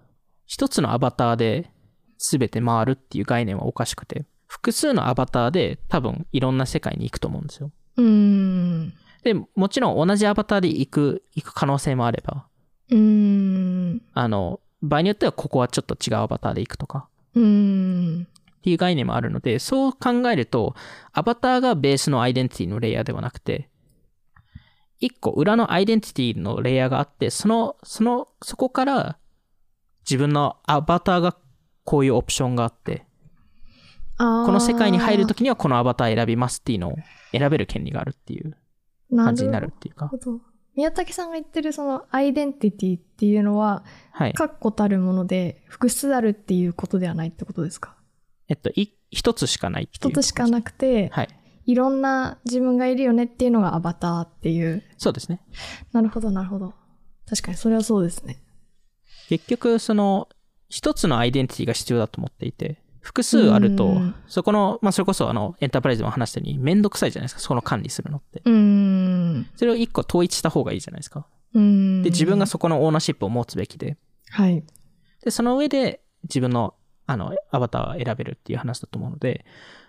[0.46, 1.70] 一つのアバターで
[2.18, 7.70] 全て回るっていう概念はおかしくて、複数のアバターで多分いろんな世界に行くと思うんですよ。
[7.96, 8.94] うーん。
[9.22, 12.46] で、もちろん同じアバターで行く、行く可能性もあれば、
[12.90, 14.02] うーん。
[14.14, 18.26] あの、場合によってはここはちょっと違うアバターで行くとか、うーん。
[18.26, 20.74] っていう概念もあるので、そう考えると、
[21.12, 23.68] アバターがベースのアイデンティティのレイヤーではなくて、
[25.04, 29.18] 一個裏のアイデンティティのレイヤーがあって、その、その、そこから
[30.08, 31.36] 自分のアバターが
[31.84, 33.04] こういうオプションがあって、
[34.16, 36.96] この世界に入るときにはこのアバター選びますっていうのを
[37.32, 38.56] 選べる権利があるっていう
[39.14, 40.10] 感じになるっていうか。
[40.76, 44.32] 宮武さんが言ってるそのアイデンティティっていうのは、はい。
[44.32, 47.96] 確固たるもので複数あるっていうことではないってことですか？
[48.48, 49.88] えっと、い一つしかない。
[49.92, 51.28] 一つしかなくて、はい。
[51.66, 54.82] いろんな自分がいるよねっていうのがアバターっていう。
[54.98, 55.40] そうですね。
[55.92, 56.74] なるほど、なるほど。
[57.28, 58.42] 確かにそれはそうですね。
[59.28, 60.28] 結局、その、
[60.68, 68.40] 一つのアイデンティティが必要だと思っていて、複数あるとうん、そこの、まあ、それこそ、あの、エンタープライズでも話したように、めんどくさいじゃないですか、その管理するのって。
[68.44, 69.46] うーん。
[69.56, 71.26] それを一個統一した方がいいじゃないですか。
[71.52, 72.02] うーん。
[72.02, 73.98] で、自分がそこのオーナーシップを持つべきで、
[74.30, 74.64] はい。
[75.22, 76.74] で、その上で自分の、
[77.06, 79.44] あの、アバターを選べるっていう話だと思うので、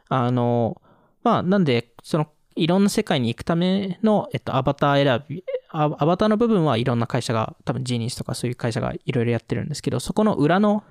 [0.09, 0.81] あの、
[1.25, 10.83] まあ、なんで、その、いろんな世界に行くための、えっと、アバター選び、アアバターの部分はいろんな会社が、多分ジーニスとかそういう会社がいろいろやってるんですけど、そこの裏の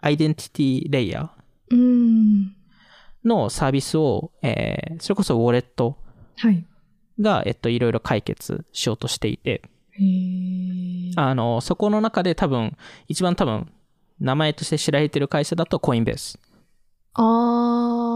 [0.00, 1.30] アイデンティティレイヤ
[1.70, 2.46] うー
[3.22, 5.98] のサービスを、えーそれこそウォレット
[6.38, 6.64] はい。
[7.20, 9.60] が、えっと、いろいろ解決しようとしていて、
[11.16, 12.76] あの、そこの中で多分、
[13.08, 13.70] 一番多分、
[14.20, 16.38] 名前として知られてる会社だとコインベース。
[17.12, 18.15] あー。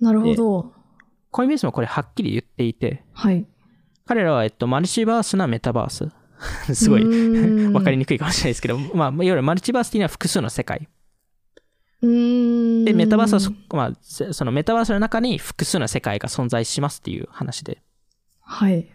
[0.00, 0.72] なるほど。
[1.30, 3.46] コインベースもこれはっきり言っていて、はい。
[4.06, 6.08] 彼らは、えっと、マルチバースなメタバース。
[6.74, 10.88] すごい、うわかりににくいかもしれないですけど、まあ、いわゆるマルチバースっていうのは複数の世界。
[12.02, 17.82] で、メタバースはそ、まあ、せそのメタバースの中に複数の世界が存在しますっていう話で。
[18.40, 18.86] はい。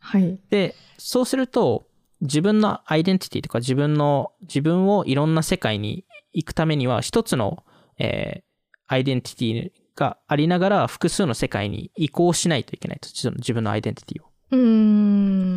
[0.00, 0.40] はい。
[0.50, 1.86] で、そうすると、
[2.20, 7.64] 自分のアイデンティティとか自分の、自分をいろんな世界に行くためには、一つの、
[7.98, 8.48] えー
[8.90, 13.08] アイデンティティがありながら、複数の世界に移行しないといけないと。
[13.08, 14.28] 自分のアイデンティティを。
[14.52, 14.58] うー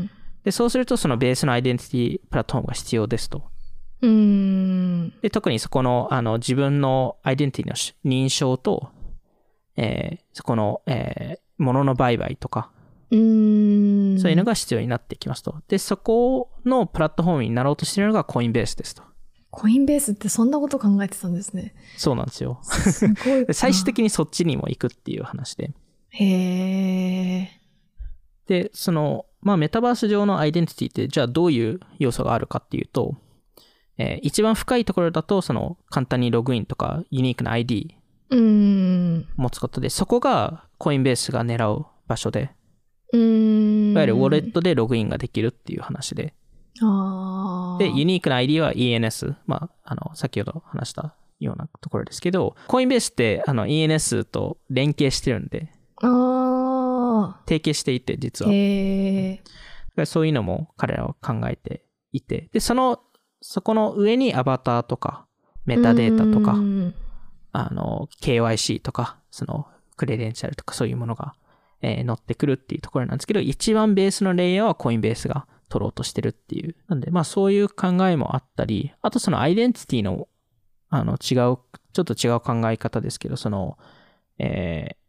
[0.04, 0.10] ん。
[0.44, 3.44] で、そうすると、そのベースのアイデンティティプラットフォームが必要ですと。
[4.02, 5.14] うーん。
[5.22, 8.90] で、特にそこの、あの、自分のアイデンティティのし認証と、
[9.78, 12.72] えーそこの、えー物の売買とか、
[13.12, 14.20] うーん。
[14.20, 15.62] そういうのが必要になってきますと。
[15.68, 19.04] で、そこのプラットフォームになろうとしているのがコインベースですと。
[19.52, 21.76] コインベースってそんなこと考えてたんですね。
[21.98, 22.60] そうなんですよ。
[22.64, 23.52] すごいで。
[23.54, 25.72] 最終的にそっちにも行くっていう話で。
[26.10, 27.50] へえ。
[28.48, 33.16] で、その、まあ、メタバース上のアイデンティティって、じゃあどういう要素があるかっていうと、
[33.98, 37.98] えー一番深いところだと、その、簡単にログインとか、ユニークな ID。
[38.30, 42.52] 持つことで、そこがコインベースが狙う場所で、
[43.12, 43.92] うーん。
[43.92, 46.34] いわゆるウォレットでログインができるっていう話で。
[46.80, 49.36] で、ユニークな ID は ENS。
[49.46, 58.50] まあ、あの、先ほど話したようなところですけど、コインベースって、あの、ENS と連携してるんで、あ提携していて、実あ。
[58.50, 58.56] は。
[58.56, 59.42] へ
[59.98, 60.06] え。
[60.06, 63.00] そういうのも彼らは考えていて、で、その、
[63.42, 65.26] そこの上にアバターとか、
[65.66, 66.58] メタデータとか
[67.52, 71.36] あの、KYC とか、その、クレデンシャルとかそういうものが、
[71.82, 76.76] えー乗ってくるっていうところなんですけど、一番ベースのレイヤーはコインベースが取ろうとしてるっていう。
[76.88, 80.28] なんで、まあそういう考えもあったり、あとそのアイデンティティの、
[80.90, 83.78] あの、違う、ちょっと違う考え方ですけど、その、
[84.38, 85.02] えー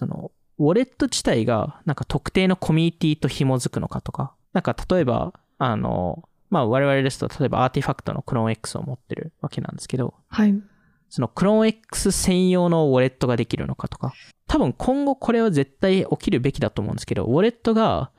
[0.00, 10.54] その、ウォレット自体が、なんか特定のコミュニティと紐づくのかとか、なんか例えば、あの、まあ我々ですと、例えばアーティファクトのクローン X を持ってるわけなんですけど、はい。
[11.10, 14.14] そのクローン X 専用のウォレットができるのかとか。
[14.46, 18.10] 多分今後これは絶対起きるべきだと思うんですけど、ウォレットが、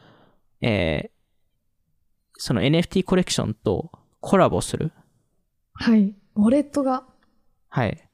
[0.62, 1.12] えー
[2.44, 4.92] その NFT コレクションとコラボする？
[5.74, 6.16] はい。
[6.36, 7.04] ウォレットが。
[7.70, 8.10] はい。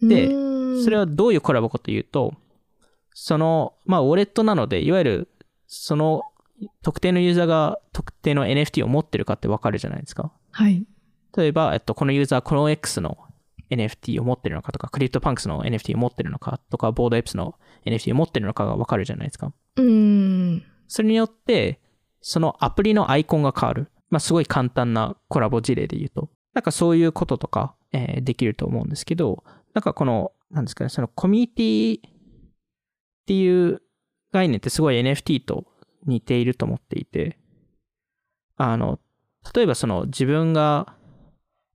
[0.00, 0.28] で
[0.84, 2.34] それはどういうコラボかというと、
[3.14, 5.28] その、まあ、ウォレットなので、いわゆる、
[5.66, 6.22] その、
[6.82, 10.32] 特定のユーザーが特定の NFT を持ってるかってわかるじゃないですか。
[10.52, 10.86] はい。
[11.36, 13.18] 例えば、えっと、このユーザー、 Clone X の
[13.70, 19.52] NFT を持ってるのかとか、 CryptoPunks の NFT を持ってるのかとか、 Bored Apes の NFT を持ってるのかがわかるじゃないですか。
[19.76, 20.62] うーん。
[20.86, 21.80] それによって、
[22.26, 23.90] そのアプリのアイコンが変わる。
[24.08, 26.30] まあ、すごい簡単なコラボ事例で言うと。
[26.54, 32.10] なんかそういうこととか、えーできると思うんですけど、なんかこの、なんですかね、そのコミュニティっ
[33.26, 33.82] ていう
[34.32, 35.66] 概念ってすごい NFT と
[36.06, 37.38] 似ていると思っていて、
[38.56, 39.00] あの、
[39.54, 40.96] 例えばその自分が、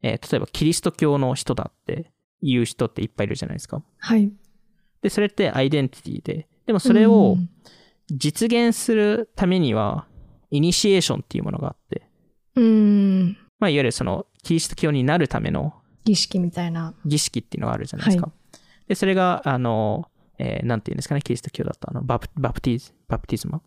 [0.01, 3.83] えー例えばキリスト教の人だっていう人っていっぱいいるじゃないですか。
[3.99, 4.31] はい。
[5.03, 7.37] で、それってアイデンティティで、でもそれを
[8.09, 10.07] 実現するためには、
[10.51, 12.09] イニシエーションっていうものがあって、
[12.55, 13.37] うん。
[13.59, 15.73] まあ、いわゆるその、キリスト教になるための
[16.05, 16.93] 儀式みたいな。
[17.05, 18.27] 儀式っていうのがあるじゃないですか。
[18.27, 18.31] は
[18.87, 20.09] で、それが、あの、
[20.39, 23.61] えーなんていうんですかね、キリスト教だと、あの、バプバプティズ、バプティズマ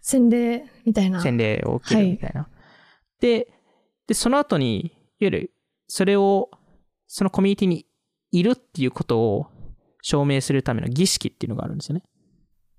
[0.00, 1.20] 洗礼みたいな。
[1.20, 2.48] 洗礼を受けるみたいな。
[3.20, 3.48] で、
[4.06, 4.90] で、その後に、いわ
[5.20, 5.52] ゆる、
[5.88, 6.50] それを、
[7.06, 7.86] そのコミュニティに
[8.30, 9.46] いるっていうことを
[10.00, 12.02] 証明するための儀式っていうのがあるんですよね。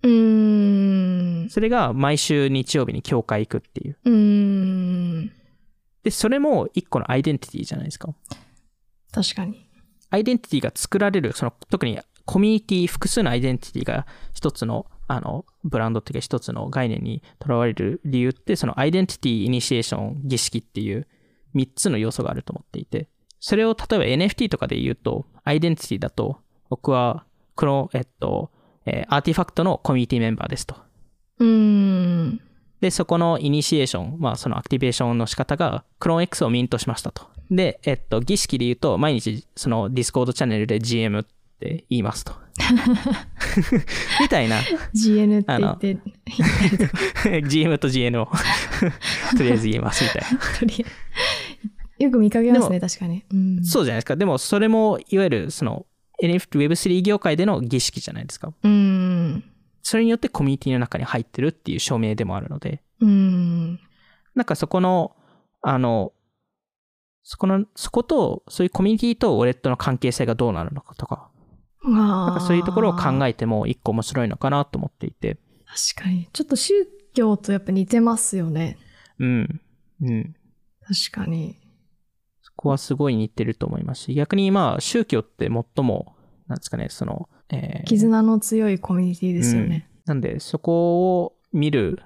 [0.04, 0.93] うーん。
[1.50, 3.98] それが毎週日曜日に教会行くっていう。
[5.26, 5.32] う。
[6.04, 8.14] で、それも一個のアイデンティティじゃないですか。
[9.12, 9.68] 確かに。
[10.10, 21.08] アイデンティティが作られる、その、特にコミュニティ、複数のアイデンティティが一つの、あの、ブランドっていうか一つの概念にとらわれる理由って、そのアイデンティティ、イニシエーション、儀式っていう
[21.54, 26.38] 三つの要素があると思っていて、それを例えば NFT とかで言うと、アイデンティティだと、
[26.70, 27.26] 僕は、
[27.56, 28.52] この、えっと、
[28.86, 30.76] えー RTFKT のコミュニティメンバーですと。
[31.44, 32.42] うーん。
[32.80, 37.28] で、そこのイニシエーション、まあその activation の仕方が、クローン X をミントしましたと。
[37.50, 41.24] で、えっと、儀式で言うと、毎日そのディスコードチャンネルで GM っ
[41.60, 42.34] て言いますと。
[44.22, 44.60] みたいな、
[44.94, 48.28] GN って言って、GM と GN を
[49.38, 50.22] とりあえず言いますみたい
[50.84, 52.06] な。
[52.06, 53.24] よく見かけますね、で確かに。
[53.32, 53.64] うん。
[53.64, 54.16] そうじゃないですか。
[54.16, 55.86] でもそれも、いわゆるその
[56.22, 58.52] NFT、Web3 業界での儀式じゃないですか。
[58.64, 59.44] うーん。
[59.84, 63.80] それによってコミュニティの中に入ってるっていう証明でもあるので、うーん。
[64.34, 65.16] なんかそこの、
[65.62, 66.14] あの、
[67.22, 71.30] そこの、そこと、そういうコミュニティとウォレットの関係性がどうなるのかとか、
[71.84, 76.30] ななんかそういうところを考ええても一個面白いのかなと思っていて、確かに。
[76.32, 76.74] ちょっと宗
[77.14, 78.78] 教とやっぱ似てますよね。
[79.20, 79.62] うん。
[80.02, 80.36] うん。
[80.82, 81.58] 確かに。
[82.42, 86.16] そこはすごい似てると思いますし、逆にまあ宗教って最も、
[86.48, 89.88] なんですかね、その、えー絆の強いコミュニティですよね。
[90.06, 92.02] なんで、そこを見る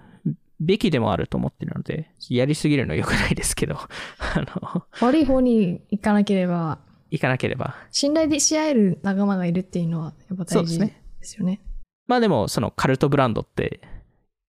[0.59, 3.75] べきでもあると思ってるので、やりすぎるのは良くないですけど、
[4.19, 6.79] あの、悪い方に行かなければ、
[7.11, 7.75] 行かなければ。
[7.91, 11.61] 信頼し合える仲間がいるっていうのはやっぱ大事ですよね。
[12.07, 13.81] まあでも、そのカルトブランドって、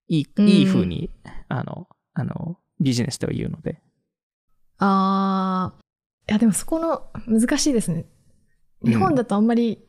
[0.08, 1.10] いい、うんいい風に、
[1.48, 3.80] あの、あの、ビジネスでは言うので。
[4.78, 8.06] あー、いやでもそこの難しいですね。
[8.82, 9.84] うん日本だとあんまり、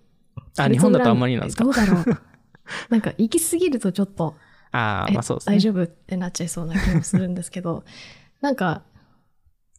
[0.57, 1.63] あ、日本だとあんまりなんですか？
[1.63, 2.05] どうだろう？
[2.89, 4.35] なんか行き過ぎるとちょっと、
[4.71, 5.55] あまあそうですね。
[5.55, 7.83] 大丈夫ってなっちゃいそうな気もするんですけど、
[8.41, 8.83] なんか、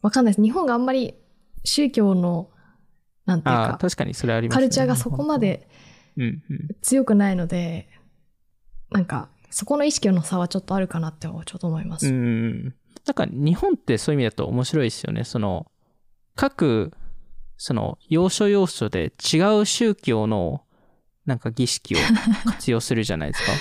[0.01, 0.41] わかんないです。
[0.43, 1.15] 日本があんまり
[1.63, 2.49] 宗教の、
[3.25, 4.67] なんていうか、確かにそれありますカね。
[4.67, 5.67] ルチャーがそこまで
[6.17, 6.67] うんうん。
[6.81, 7.87] 強くないので、
[8.91, 12.07] なんか、そこの意識の差はちょっとあるかなってちょっと思います。
[12.07, 12.63] うん。
[13.05, 15.23] なんか日本ってそういう意味だと面白いですよね。
[15.23, 15.71] その、
[16.35, 16.91] 各、
[17.61, 20.63] その、要所要所で違う宗教の、
[21.27, 21.99] なんか儀式を
[22.43, 23.51] 活用するじゃないですか。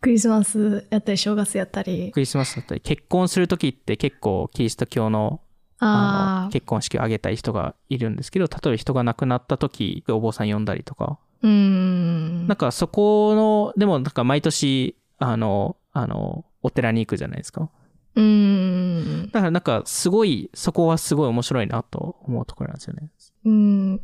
[0.00, 2.12] クリスマスやったり、正月やったり。
[2.12, 5.40] クリスマスだったり、結婚するときって結構キリスト教の
[5.80, 12.46] ああの結婚式を挙げたい人がいるんですけど、例えば人が亡くなった時、お坊さん呼んだりとか、あ、うーん。
[12.46, 17.68] なんかそこの、でもなんか毎年、あの、あの、お寺に行くじゃないですか。
[18.16, 19.30] うーん。
[19.30, 23.10] だからなんかすごい、そこはすごい面白いなと思うところなんですよね。
[23.44, 24.00] うーん。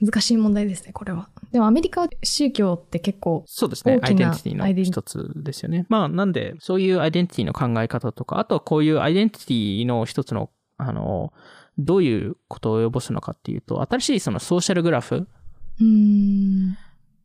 [0.00, 1.28] 難しい問題ですね、これは。
[1.52, 3.98] でもアメリカは宗教って結構、そうですね。
[3.98, 5.86] 大きなアイデンティティの一つですよね。
[5.88, 11.32] まあなんで、そういうアイデンティティの考え方とか、あとはこういうアイデンティティの一つの、あの、
[11.78, 15.28] どういうことを及ぼすのかっていうと、新しいそのソーシャルグラフ。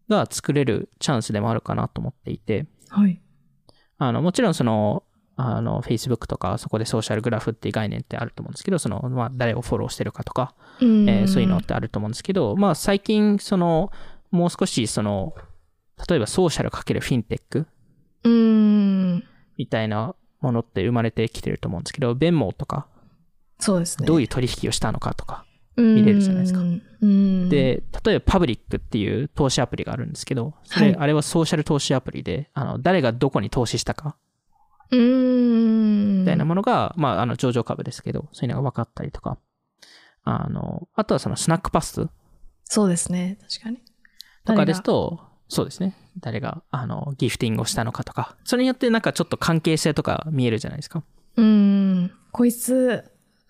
[0.09, 3.21] が作れるチャンスでもあるかなと思っていて、はい。
[3.97, 5.03] あの、もちろんその、
[5.35, 13.91] あの、Facebook とか、そこでソーシャルグラフっていう概念ってあると思うんですけど、その、まあ、誰をフォローしてるかとか、えーそういうのってあると思うんですけど、まあ、最近、その、
[14.31, 15.35] もう少し、その、
[16.09, 17.67] 例えばソーシャルかけるフィンテック
[18.23, 19.23] うーん。
[19.57, 22.87] みたいなものって生まれてきてると思うんですけど、ベンモとか、
[23.59, 24.05] そうですね。
[24.05, 25.45] どういう取引をしたのかとか。
[25.77, 27.49] 見れるじゃないですかうん。
[27.49, 34.15] で、例えばパブリックっていう投資アプリがあるんですけど、それ、はいあれはソーシャル投資アプリで、あの、誰がどこに投資したか。
[34.89, 39.37] みたいなものが、まあ、あの、上場株ですけど、そういうのが分かったりとか、
[40.23, 42.07] あの、あとはそのスナックパス
[42.63, 43.79] そうですね、確かに。
[44.45, 45.19] とかですと、
[45.49, 45.95] そうですね。
[46.19, 51.03] 誰が、あの、ギフティングをしたのかとか、それによってなんかちょっと関係性とか見えるじゃないですか。
[51.35, 52.11] うーん。
[52.31, 53.03] こいつ、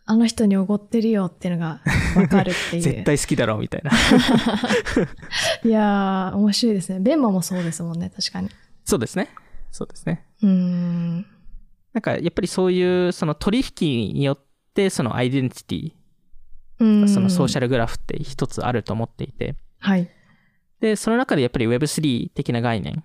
[0.10, 1.82] あの人におごってるよっていうのが
[2.16, 2.82] わかるっていう。
[2.84, 3.92] 絶対好きだろうみたいな。
[5.64, 7.00] いやー、面白いですね。
[7.02, 8.50] ベンマもそうですもんね、確かに。
[8.86, 9.30] そうですね。
[9.70, 10.26] そうですね。
[10.42, 11.26] うーん。
[11.94, 14.40] なんか、やっぱりそういう、その取引によっ
[14.74, 15.92] て、そのアイデンティティ、
[16.80, 20.10] うーんそのソーシャルグラフって一つあると思っていて、はい。
[20.80, 23.04] で、その中でやっぱり Web3 的な概念、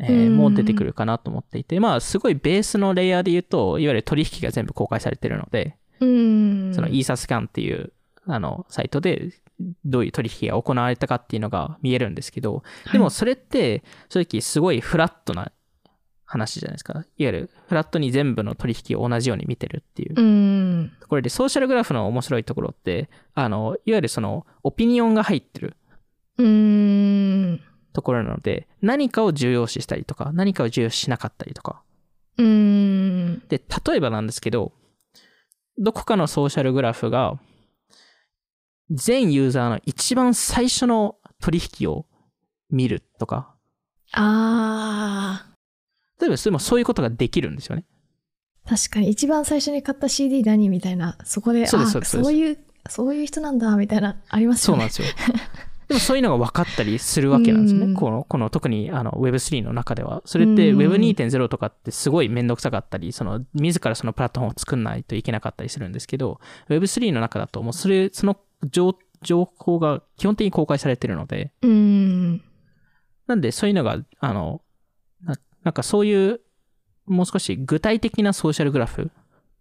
[0.00, 5.89] えーうんも出てくるかなと思っていて、まあ、すごいベースのレイヤーで言うと、いわゆる取引が全部公開されてるので、うん。
[6.00, 7.92] そのイーサスキャンっていう、
[8.26, 9.30] あの、サイトで、
[9.84, 15.52] どういう取引が行われたかっていうのが見えるんですけど、でもそれって、正直すごいフラットな
[16.24, 16.92] 話じゃないですか。
[16.94, 20.92] いわゆるフラットに全部の取引を同じように見てるっていううん。
[21.00, 25.76] ところで、ソーシャルグラフの面白いところって、あの、いわゆるその、オピニオンが入ってる
[26.38, 27.60] うん。
[27.92, 31.82] ところなので、何かを重要視したりとか、何かを重要視しなかったりとか。
[32.38, 33.42] うん。
[33.48, 34.72] で、例えばなんですけど、
[35.80, 37.38] どこかのソーシャルグラフが、
[38.90, 42.06] 全ユーザーの一番最初の取引を
[42.70, 43.54] 見るとか、
[44.12, 45.50] ああ。
[46.20, 47.84] 例えばそういうことができるんですよね。
[48.68, 52.58] 確かに一番最初に買った CD 何みたいな、そこで、そうですそうですそういう、
[52.88, 54.90] そういう人なんだ、みたいな、ありますよね。
[54.90, 55.40] そうなんですよ。
[55.90, 57.86] でもそういうのが分かったりするわけなんですよね。
[57.86, 60.22] うんこの、この特にあの Web3 の中では。
[60.24, 66.38] それってうん Web2.0 とかってすごいめんどくさかったり、その、自らそのプラットフォームを作んないといけなかったりするんですけど、
[66.68, 68.36] Web3 の中だともうそれ、その
[68.70, 72.40] 情情報が基本的に公開されてるので、うん。
[73.26, 74.62] なんでそういうのが、あの、
[75.24, 75.34] な
[75.64, 76.40] なんかそういう、
[77.06, 79.10] もう少し具体的なソーシャルグラフ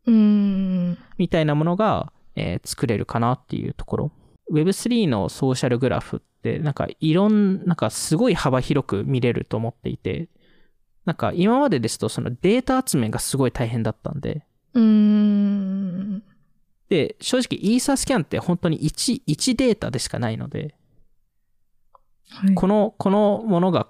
[0.06, 0.98] うん。
[1.18, 4.12] みたいなものが、えー作れるかなっていうところ。
[4.52, 10.30] Web3 のソーシャルグラフって、なんかいろん、なんかすごい幅広く見れると思っていて、
[11.06, 16.24] なんか今までですとそのデータ集めがすごい大変だったんで、うん。
[16.90, 20.76] で、正直イーサスキャンって本当に1、1データでしかないので、
[22.30, 23.88] はいこの、このものが、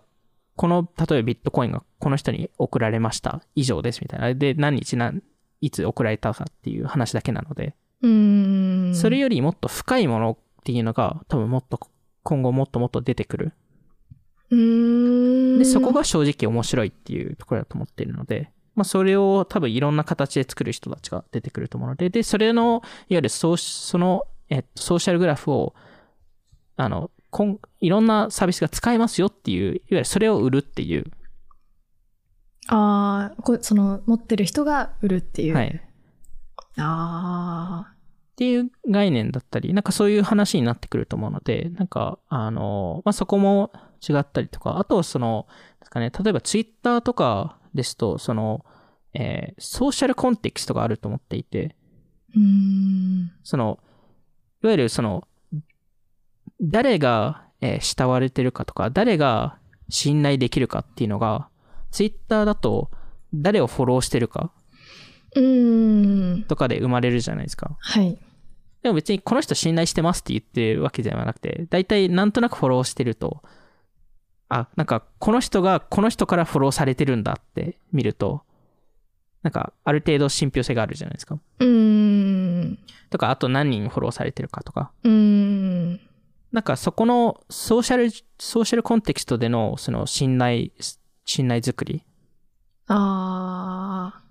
[0.55, 3.41] この、例えばビットコインがこの人に送られました。
[3.55, 4.33] 以上ですみたいな。
[4.33, 5.21] で、何日何、
[5.61, 8.95] いつ送られたかっていう話だけなので、うん。
[8.95, 11.79] それよりもっと深いものっていうのが多分もっと
[12.23, 13.53] 今後もっともっと出てくる。
[14.51, 15.59] うん。
[15.59, 25.73] で、そこが正直面白いっていうところだと思っているので、まあそれを多分いろんな形で作る人たちが出てくると思うので、で、それの、いわゆるソーその、えっと、ソーシャルグラフを、
[26.77, 31.05] あの、こんいろんなサービスが使えますよっていう、いわゆるそれを売るっていう、
[32.71, 35.55] ああ、こその、持ってる人が売るっていう。
[35.55, 35.81] はい。
[36.77, 37.98] ああ。
[38.39, 43.73] っていう概念だったり、なんかそういう話になってくると思うので、なんか、あの、まあ、そこも
[44.07, 45.45] 違ったりとか、あとその、
[45.81, 48.63] ですかね、例えばツイッターとかですと、その、
[49.13, 51.75] えーソーシャルコンテキストがあると思っていて、
[52.33, 53.29] うん。
[53.43, 53.77] その、
[54.63, 55.27] いわゆるその、
[56.61, 59.57] 誰が、えー慕われてるかとか、誰が
[59.89, 61.49] 信頼できるかっていうのが、
[61.91, 62.89] ツイッターだと、
[63.33, 64.53] 誰をフォローしてるか
[65.35, 66.45] うん。
[66.47, 67.75] とかで生まれるじゃないですか。
[67.81, 68.17] はい。
[68.81, 73.43] でも別にこの人信頼してますって言ってるわけではなくて、大体なんとなくフォローしてると、
[74.47, 78.41] あ、なんかこの人がこの人からフォローされてるんだって見ると、
[79.43, 81.39] なんかある程度信憑性があるじゃないですか。
[81.59, 82.79] うん。
[83.09, 84.91] とか、あと何人フォローされてるかとか。
[85.03, 85.99] うん。
[86.51, 88.09] なんかそこのソーシャル、
[88.39, 90.69] ソーシャルコンテキストでのその信頼、
[91.25, 92.03] 信頼作り
[92.87, 94.21] ああ。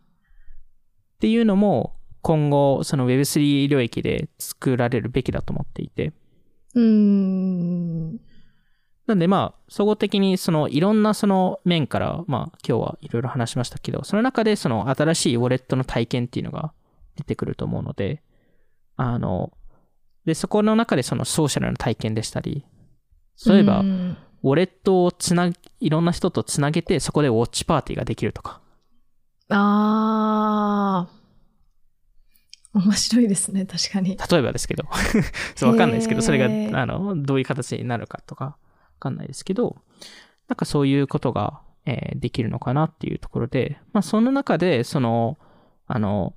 [1.16, 1.97] っていうのも
[2.28, 6.12] 今後その Web3 領域で作られるべきだと思っていて。
[6.74, 8.16] うん。
[9.06, 16.74] なんでまあ、総合的にそのいろんなその面から、まあ今日はいろいろ話しましたけど、その中でその新しいウォレットの体験っていうのが
[17.16, 18.22] 出てくると思うので、
[18.96, 19.50] あの、
[20.26, 22.66] で、そこの中でそのソーシャルな体験でしたり、
[23.46, 25.50] 例えばう、んウォレットをつな、
[25.80, 28.60] いろんな人とつなげて、そこでウォッチパーティーができるとか。
[29.48, 31.17] ああ。
[32.78, 34.16] 面白いですね、確かに。
[34.16, 34.84] 例えばですけど、
[35.56, 38.56] そうわかんないですけど、それが、あの、どういう形になるかとか、わ
[39.00, 39.76] かんないですけど、
[40.48, 45.38] なんかそういうことが、えーできるのかなっていうところで、まあその中で、その、
[45.86, 46.34] あの、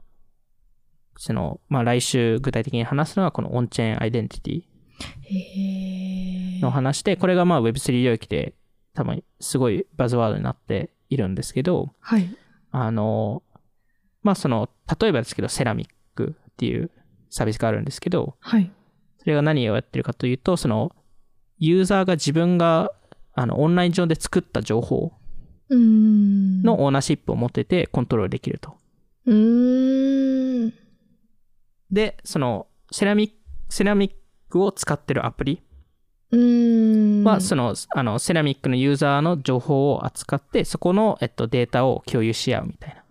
[1.17, 4.63] その、まあ来週具体的に話すのはこのオンチェーンアイデンティティ。
[6.61, 8.53] の話で、これがまあ Web3 領域で
[8.93, 12.29] 多分すごいバズワードになっているんですけど、はい。
[12.71, 13.43] あの、
[14.23, 14.69] まあその、
[14.99, 15.93] 例えばですけど、セラミック
[16.61, 16.91] っていう
[17.31, 18.71] サービスがあるんですけど、はい。
[19.17, 20.95] それが何をやってるかというと、その、
[21.57, 22.91] ユーザーが自分が、
[23.33, 25.11] あの、オンライン上で作った情報
[25.69, 26.61] うん。
[26.61, 28.75] のオーナーシップを持っててコントロールできると。
[31.91, 33.35] で、その、セラミック、
[33.73, 34.11] セラミッ
[34.49, 35.63] クを使ってるアプリ。
[37.23, 43.01] は、その、あの、セラミックのユーザーの情報を扱って、そこの、えっと、データを共有し合うみたいな。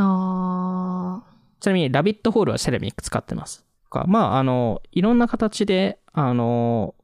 [0.00, 1.29] ああ。
[1.60, 3.64] ちなみに、ラビットホールはセラミック使ってます。
[3.90, 6.94] かまあ、あの、いろんな形で、あの、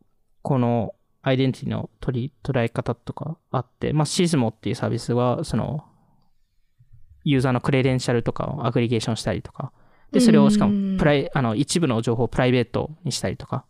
[0.42, 5.84] このアイデンティティの取り、捉え方とかあって、まあ、シズモっていうサービスは、その、
[7.24, 9.72] ユーザーのクレデンシャルとかをアグリゲーションしたりとか、
[10.12, 13.64] で、それをしかうんも、プライ、あの、一部の情報をプライベートにしたりとか。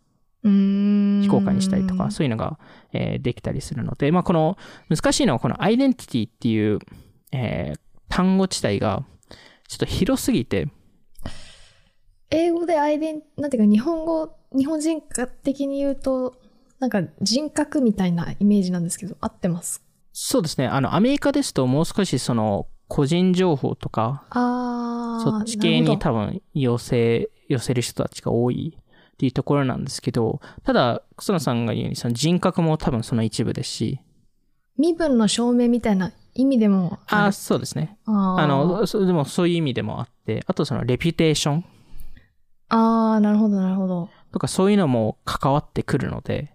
[0.45, 2.59] 非公開にしたりとか、そういうのが、
[2.93, 4.57] えーできたりするので、まあ、この、
[4.89, 6.78] 難しいのはこのアイデンティティっていう、
[7.32, 9.03] えー単語自体が、
[9.69, 10.69] ちょっと広すぎて、
[12.31, 16.35] 英語でアイデン、なんていうか日本語、日本人格的に言うと、
[16.79, 19.83] なんか人格みたいなイメージなんですけど、合ってます？
[20.12, 24.25] そうですね、あの、アメリカですともう少しその、個人情報とか。
[25.25, 34.03] そっち系に多分寄せ、寄せる人たちが多いっていうところなんですけど、ただ、草野さんが言うように、その人格も多分その一部ですし、ど
[34.79, 37.99] 身分の証明みたいな意味でもあそうですね。
[38.07, 41.64] あの、そでもそういう意味でもあって、あとそのレピュテーション。
[42.68, 44.11] あー、なるほど、なるほど。
[44.32, 46.53] とかそういうのも関わってくるので、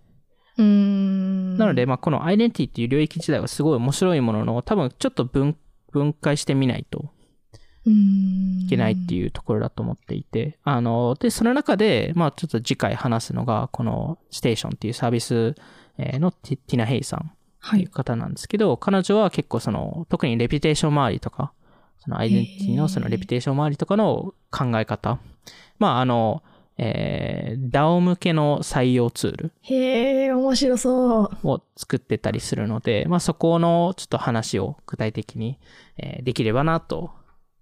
[0.58, 1.58] うーん。
[1.58, 5.58] なので、まあ、このアイデンティティっていう領域自体はすごい面白いものの、多分ちょっと分
[5.92, 7.12] 分解してみないと
[7.86, 15.56] いけないっていうところだと思っていて、あの、で、その中で、まあ、ちょっと次回話すのが、このステーションっていうサービス
[15.98, 17.20] えーのティティナ・ヘイさん。
[17.20, 17.26] は
[17.78, 17.84] い。
[17.84, 21.54] う方なんですけど、彼女は結構その、特にレピュテーション周りとか、
[22.00, 25.20] そのアイデンティティのそのレピュテーション周りとかの考え方。
[25.78, 26.44] まあ、あの、
[26.78, 31.48] えー、DAO 向けの採用ツールへえ、面白そう。
[31.48, 35.60] を作ってたりするので、まあ、そこのちょっと話を具体的に、
[35.98, 37.12] えーできればなと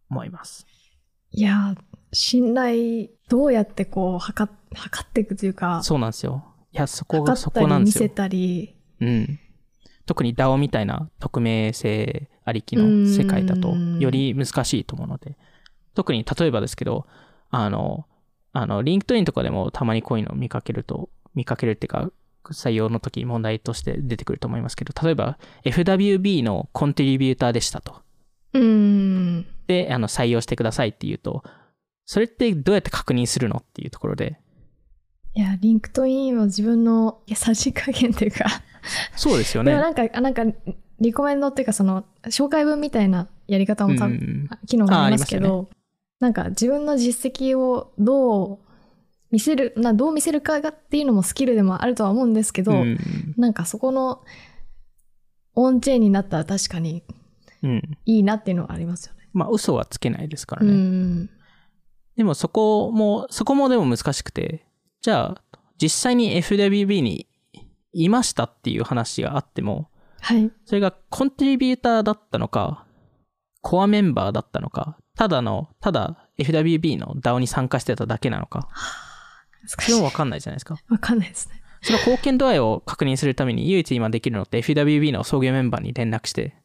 [0.09, 0.65] 思います。
[1.31, 1.81] いやー、
[2.13, 6.45] 信頼、どうやってこう、測っ、測っていくというか、そうなんですよ。
[6.71, 8.09] いや、そこが、そこなんですよ。
[8.09, 9.39] たり、うん。
[10.09, 15.37] 特に DAO みたいな匿名性ありきの世界だとうんより難しいと思うので、
[15.93, 17.05] 特に例えばですけど、
[17.51, 18.07] あの、
[18.51, 22.09] あの、リンクトインとかでもたまにこういうのを見かけると、見かけるっていうか、
[22.45, 28.01] 採用の時問題として出てくると思いますけど、例えば FWB の contributor でしたと。
[28.53, 29.45] うーん。
[29.67, 31.43] で、あの、採用してくださいっていうと、
[32.05, 34.39] それってどうやって確認するのっていうところで、
[35.35, 38.45] いや、リンクトインは自分の優しい加減というか、
[39.15, 39.71] そうですよね。
[39.71, 40.43] でもなんか、あなんか、
[40.99, 43.93] リコメンドっていうか、その、紹介文みたいなやり方も
[44.65, 45.69] 機能がありますけど、
[46.19, 48.59] なんか自分の実績をどう
[49.31, 52.97] 見せる、などう見せるかがっていうのもスキルでもあるとは思うんですけど、うん
[53.37, 54.21] なんかそこの
[55.55, 57.03] on-chain になったら確かに
[57.63, 57.97] うん。
[58.05, 59.27] いいなっていうのはありますよね。
[59.33, 60.73] まあ、嘘はつけないですからうね。
[60.73, 61.29] ん。
[62.15, 64.65] でもそこも、そこもでも難しくて、
[65.01, 65.41] じゃあ、
[65.81, 67.27] 実際に FWB に
[67.93, 69.89] いましたっていう話があっても、
[70.21, 70.51] はい。
[70.65, 72.85] それがコントリビューターだったのか、
[73.61, 78.69] コアメンバーだったのか、ただの、ただ FWB の DAO に参加してただけなのか。
[79.65, 80.77] それもわかんないじゃないですか。
[80.89, 81.61] わかんないですね。
[81.81, 86.55] その貢献度合いを確認するために唯一今できるのって FWB の創業メンバーに連絡して、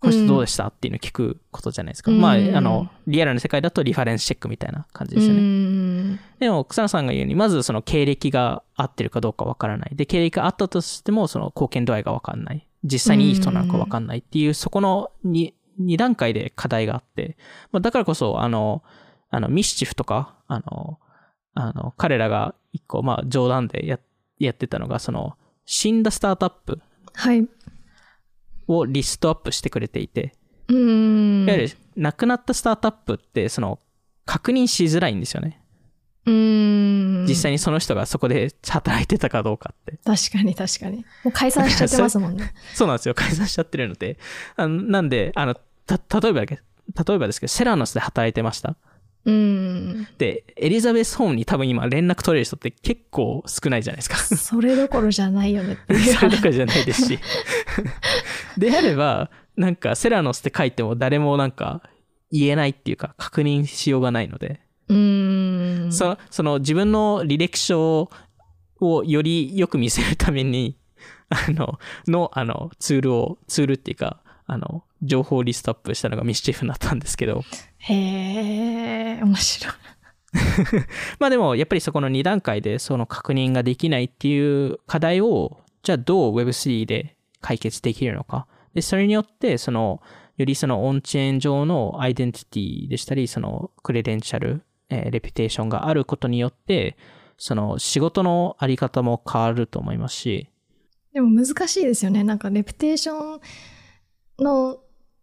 [0.00, 0.68] この人どうでした？
[0.68, 2.12] っていうのを聞くことじゃないですか。
[2.12, 5.40] うんまあ、あの、リアルな世界だとリファレンスチェックみたいな感じですよね。
[5.40, 6.20] うん。
[6.38, 9.96] でも、草野さんが言うように、まずその経歴が合ってるかどうかわからない。
[9.96, 12.66] で、経歴があったとしても、その貢献度合いがわかんない。
[12.84, 17.36] 実際にいい人なのかわかんないっていう、そこの 2, 2段階で課題があって、
[17.72, 18.84] まあ、だからこそ、あの、
[19.30, 21.00] あの、ミシチフとか、あの、
[21.54, 23.98] あの、彼らが一個、まあ、冗談でや
[24.38, 26.80] やってたのが、その、死んだスタートアップ
[27.14, 27.46] はい。
[28.68, 30.34] をリストアップしてくれていて、
[30.68, 31.44] うん。
[31.44, 33.80] いわゆる、亡くなったスタートアップって、その、
[34.24, 35.60] 確認しづらいんですよね。
[36.26, 37.26] うん。
[37.26, 39.98] 実際にその人がそこで働いてたかどうかって。
[40.04, 40.98] 確かに確かに。
[41.24, 42.52] もう解散しちゃってますもんね。
[42.74, 43.14] そうなんですよ。
[43.14, 44.18] 解散しちゃってるので。
[44.56, 45.54] あのなんで、あの、
[45.86, 48.76] た、例えばだけ、例えばですけど、セラノスで働いてました。
[49.24, 50.08] うん。
[50.16, 54.16] で、エリザベスホームに多分今連絡取れる人って結構少ないじゃないですか。
[54.16, 55.78] それどころじゃないよね。
[56.18, 57.18] それとかじゃないですし。
[58.56, 61.82] であれば、なんかセラノスって書いても誰もなんか
[62.30, 65.88] 言えないっていうか確認しようがないので、うん。
[65.92, 68.10] その、その自分の履歴書
[68.80, 70.76] をよりよく見せるために、
[71.28, 77.44] あの、の、あの、ツールを、ツールっていうか、あの、情報リストアップしたのがミスチーフになったんですけど、
[77.76, 79.74] へえ、面白い。
[81.20, 88.46] まあでも、やっぱりそこの2段階でその確認ができないっていう課題を、じゃあどう Web3 で解決できるのか。
[88.72, 90.00] で、それによって、その、
[90.38, 96.96] よりそのオンチェーン上のアイデンティティでしたり、そのクレデンシャル、えーレピュテーションがあることによって、
[97.36, 100.48] その仕事のあり方も変わると思いますし、
[101.12, 102.22] でも難しいですよね。
[102.22, 103.40] なんかレプテーション
[104.38, 104.78] の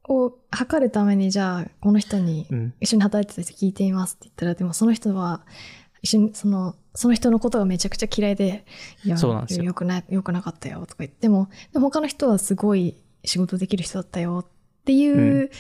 [0.08, 2.74] を測るためにじゃあこの人にうん。
[2.80, 5.46] 一緒に働いてた人聞いていますって言ったらでもその人は
[6.02, 8.66] 一緒にそのその人のことがめちゃくちゃ嫌いで、
[9.04, 12.96] いや、そうなんですよよくな、よくなかったよとか言っても、でも他の人はすごい
[13.26, 15.52] 仕事できる人だったよっていう、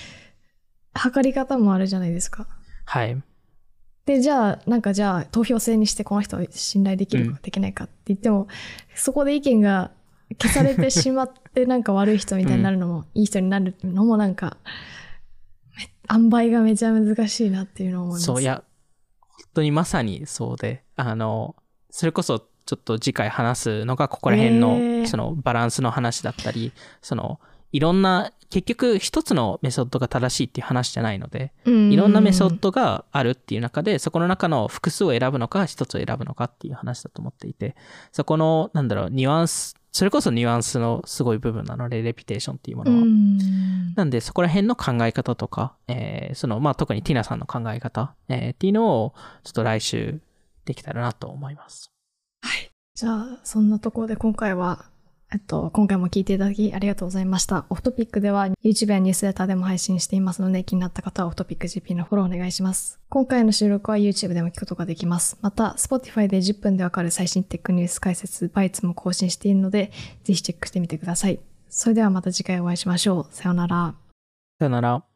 [0.93, 2.47] 測り方もあるじゃないですか。
[2.86, 3.22] はい。
[4.06, 8.47] で、じゃあ、なんかじゃあ、投票制にしてこの人を信頼できるかできないかって言っても、
[8.95, 9.91] そこで意見が
[10.34, 14.58] 消されてしまって、なんか悪い人みたいになるのも、いい人になるのもなんか、
[15.78, 18.26] め塩梅がめちゃ難しいなっていうのを思います。
[18.26, 18.64] そう、いや、
[19.20, 21.56] 本当にまさにそうで、あの、
[21.90, 26.72] それこそちょっと次回話すのがここら辺の、えーそのバランスの話だったり、
[27.04, 27.40] その、
[27.72, 37.76] いろんな、結局一つのメソッドが正しいっていう話じゃないので、うん、いろんなメソッドがあるっていう中で、そこの中の複数を選ぶのか、一つを選ぶのかっていう話だと思っていて、
[38.12, 43.06] そこの、なんだろう、ニュアンス、それこそニュアンスのすごい部分なので、レピュテーションっていうもうのは。
[43.06, 43.93] ん。
[43.96, 49.14] なんで、そこら辺の考え方とか、えーその、まあ、特にティナさんの考え方、えーっていうのを、
[49.46, 50.20] ちょっと来週
[50.66, 51.93] できたらなと思います。
[52.93, 54.84] じゃあ、そんなところで今回は、
[55.36, 57.66] えっと、今回も聞いていただきありがとうございました。
[57.70, 63.02] オフトピックでは YouTube やニュースレターでも配信していますので、気になった方はオフトピック GP のフォローお願いします。
[63.10, 65.38] 今回の収録は YouTube でも聞くことができます。
[65.42, 69.92] また、Spotify で10分でわかる最新テックニュース解説、バイツも更新しているので、
[70.24, 71.42] ぜひチェックしてみてください。
[71.68, 73.36] それではまた次回お会いしましょう。
[73.36, 73.94] さようなら。
[74.58, 75.14] さよなら。